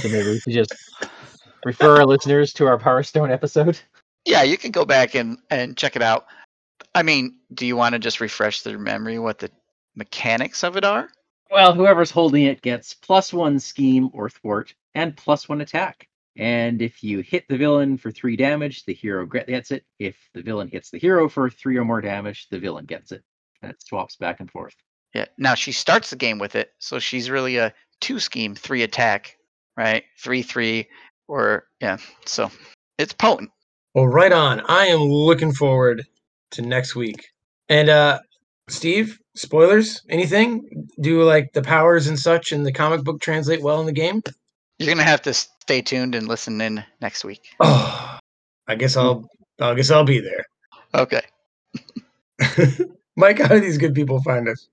So 0.00 0.08
maybe 0.08 0.28
we 0.28 0.38
should 0.38 0.52
just 0.52 0.74
refer 1.64 1.98
our 1.98 2.06
listeners 2.06 2.52
to 2.54 2.66
our 2.66 2.78
Power 2.78 3.02
Stone 3.02 3.32
episode. 3.32 3.80
Yeah, 4.24 4.44
you 4.44 4.56
can 4.56 4.70
go 4.70 4.84
back 4.84 5.16
and, 5.16 5.38
and 5.50 5.76
check 5.76 5.96
it 5.96 6.02
out. 6.02 6.26
I 6.94 7.02
mean, 7.02 7.38
do 7.54 7.66
you 7.66 7.74
want 7.74 7.94
to 7.94 7.98
just 7.98 8.20
refresh 8.20 8.62
their 8.62 8.78
memory 8.78 9.18
what 9.18 9.40
the 9.40 9.50
mechanics 9.96 10.62
of 10.62 10.76
it 10.76 10.84
are? 10.84 11.08
Well, 11.50 11.74
whoever's 11.74 12.12
holding 12.12 12.44
it 12.44 12.62
gets 12.62 12.94
plus 12.94 13.32
one 13.32 13.58
scheme 13.58 14.10
or 14.12 14.30
thwart 14.30 14.72
and 14.94 15.16
plus 15.16 15.48
one 15.48 15.60
attack. 15.60 16.06
And 16.36 16.80
if 16.80 17.02
you 17.02 17.18
hit 17.18 17.48
the 17.48 17.58
villain 17.58 17.98
for 17.98 18.12
three 18.12 18.36
damage, 18.36 18.84
the 18.84 18.94
hero 18.94 19.26
gets 19.26 19.72
it. 19.72 19.84
If 19.98 20.16
the 20.34 20.42
villain 20.42 20.68
hits 20.68 20.90
the 20.90 20.98
hero 20.98 21.28
for 21.28 21.50
three 21.50 21.76
or 21.76 21.84
more 21.84 22.00
damage, 22.00 22.48
the 22.48 22.60
villain 22.60 22.84
gets 22.84 23.10
it. 23.10 23.24
And 23.62 23.70
it 23.70 23.82
swaps 23.86 24.16
back 24.16 24.40
and 24.40 24.50
forth. 24.50 24.74
Yeah. 25.14 25.26
Now 25.38 25.54
she 25.54 25.72
starts 25.72 26.10
the 26.10 26.16
game 26.16 26.38
with 26.38 26.56
it, 26.56 26.72
so 26.78 26.98
she's 26.98 27.30
really 27.30 27.58
a 27.58 27.72
two 28.00 28.18
scheme, 28.18 28.54
three 28.54 28.82
attack, 28.82 29.36
right? 29.76 30.04
Three 30.18 30.42
three, 30.42 30.88
or 31.28 31.64
yeah. 31.80 31.98
So 32.24 32.50
it's 32.98 33.12
potent. 33.12 33.50
Well, 33.94 34.06
right 34.06 34.32
on. 34.32 34.62
I 34.68 34.86
am 34.86 35.00
looking 35.00 35.52
forward 35.52 36.04
to 36.52 36.62
next 36.62 36.96
week. 36.96 37.28
And 37.68 37.88
uh 37.88 38.20
Steve, 38.68 39.18
spoilers? 39.34 40.02
Anything? 40.08 40.88
Do 41.00 41.22
like 41.22 41.52
the 41.52 41.62
powers 41.62 42.06
and 42.06 42.18
such 42.18 42.52
and 42.52 42.64
the 42.64 42.72
comic 42.72 43.02
book 43.04 43.20
translate 43.20 43.62
well 43.62 43.80
in 43.80 43.86
the 43.86 43.92
game? 43.92 44.22
You're 44.78 44.88
gonna 44.88 45.04
have 45.04 45.22
to 45.22 45.34
stay 45.34 45.82
tuned 45.82 46.14
and 46.14 46.26
listen 46.26 46.60
in 46.60 46.82
next 47.00 47.24
week. 47.24 47.42
Oh, 47.60 48.18
I 48.66 48.74
guess 48.74 48.96
I'll. 48.96 49.28
I 49.60 49.74
guess 49.74 49.90
I'll 49.90 50.04
be 50.04 50.20
there. 50.20 50.44
Okay. 50.94 51.22
Mike, 53.16 53.38
how 53.40 53.48
do 53.48 53.60
these 53.60 53.78
good 53.78 53.94
people 53.94 54.20
find 54.22 54.48
us? 54.48 54.68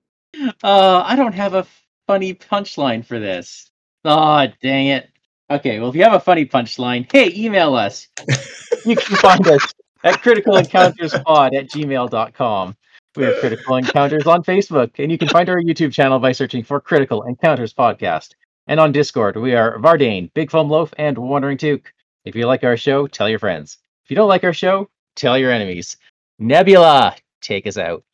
Uh, 0.62 1.02
I 1.04 1.16
don't 1.16 1.34
have 1.34 1.54
a 1.54 1.66
funny 2.06 2.34
punchline 2.34 3.04
for 3.04 3.18
this. 3.18 3.70
Aw, 4.04 4.48
dang 4.62 4.88
it. 4.88 5.10
Okay, 5.50 5.80
well, 5.80 5.88
if 5.88 5.96
you 5.96 6.04
have 6.04 6.12
a 6.12 6.20
funny 6.20 6.46
punchline, 6.46 7.10
hey, 7.10 7.32
email 7.34 7.74
us. 7.74 8.08
you 8.86 8.94
can 8.96 9.16
find 9.16 9.46
us 9.48 9.74
at 10.04 10.22
criticalencounterspod 10.22 11.54
at 11.56 11.68
gmail.com. 11.68 12.76
We 13.16 13.24
have 13.24 13.40
Critical 13.40 13.74
Encounters 13.74 14.26
on 14.28 14.44
Facebook, 14.44 14.92
and 14.98 15.10
you 15.10 15.18
can 15.18 15.26
find 15.26 15.48
our 15.48 15.60
YouTube 15.60 15.92
channel 15.92 16.20
by 16.20 16.30
searching 16.30 16.62
for 16.62 16.80
Critical 16.80 17.24
Encounters 17.24 17.74
Podcast. 17.74 18.34
And 18.68 18.78
on 18.78 18.92
Discord, 18.92 19.36
we 19.36 19.56
are 19.56 19.78
Vardane, 19.78 20.32
Big 20.32 20.48
Foam 20.48 20.68
Loaf, 20.68 20.94
and 20.96 21.18
Wandering 21.18 21.58
Took. 21.58 21.92
If 22.24 22.36
you 22.36 22.46
like 22.46 22.62
our 22.62 22.76
show, 22.76 23.08
tell 23.08 23.28
your 23.28 23.40
friends. 23.40 23.78
If 24.04 24.10
you 24.10 24.16
don't 24.16 24.28
like 24.28 24.44
our 24.44 24.52
show, 24.52 24.88
tell 25.16 25.36
your 25.36 25.50
enemies. 25.50 25.96
Nebula, 26.38 27.16
take 27.40 27.66
us 27.66 27.76
out. 27.76 28.04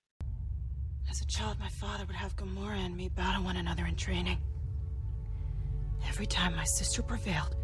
As 1.17 1.23
a 1.23 1.25
child, 1.25 1.59
my 1.59 1.69
father 1.71 2.05
would 2.05 2.15
have 2.15 2.37
Gamora 2.37 2.77
and 2.77 2.95
me 2.95 3.09
battle 3.09 3.43
one 3.43 3.57
another 3.57 3.87
in 3.87 3.97
training. 3.97 4.37
Every 6.07 6.27
time 6.27 6.55
my 6.55 6.65
sister 6.65 7.01
prevailed, 7.01 7.57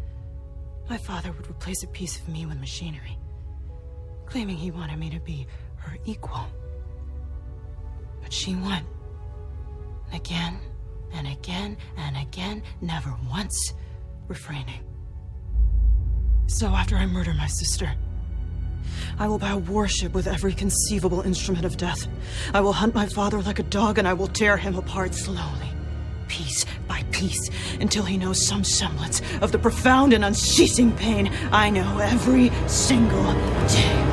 my 0.89 0.97
father 0.97 1.31
would 1.31 1.47
replace 1.47 1.83
a 1.83 1.87
piece 1.87 2.19
of 2.19 2.27
me 2.27 2.47
with 2.47 2.59
machinery, 2.59 3.15
claiming 4.25 4.57
he 4.57 4.71
wanted 4.71 4.97
me 4.97 5.11
to 5.11 5.19
be 5.19 5.45
her 5.75 5.95
equal. 6.03 6.47
But 8.23 8.33
she 8.33 8.55
won. 8.55 8.87
Again 10.13 10.57
and 11.13 11.27
again 11.27 11.77
and 11.95 12.17
again, 12.17 12.63
never 12.81 13.13
once 13.29 13.75
refraining. 14.27 14.81
So 16.47 16.69
after 16.69 16.95
I 16.95 17.05
murder 17.05 17.35
my 17.35 17.45
sister, 17.45 17.93
I 19.19 19.27
will 19.27 19.39
buy 19.39 19.51
a 19.51 19.57
warship 19.57 20.13
with 20.13 20.27
every 20.27 20.53
conceivable 20.53 21.21
instrument 21.21 21.65
of 21.65 21.77
death. 21.77 22.07
I 22.53 22.61
will 22.61 22.73
hunt 22.73 22.95
my 22.95 23.05
father 23.07 23.41
like 23.41 23.59
a 23.59 23.63
dog 23.63 23.97
and 23.97 24.07
I 24.07 24.13
will 24.13 24.27
tear 24.27 24.57
him 24.57 24.75
apart 24.75 25.13
slowly, 25.13 25.69
piece 26.27 26.65
by 26.87 27.03
piece. 27.11 27.49
until 27.79 28.03
he 28.03 28.17
knows 28.17 28.45
some 28.45 28.63
semblance 28.63 29.21
of 29.41 29.51
the 29.51 29.59
profound 29.59 30.13
and 30.13 30.25
unceasing 30.25 30.91
pain 30.93 31.31
I 31.51 31.69
know 31.69 31.99
every 31.99 32.51
single 32.67 33.33
day. 33.67 34.12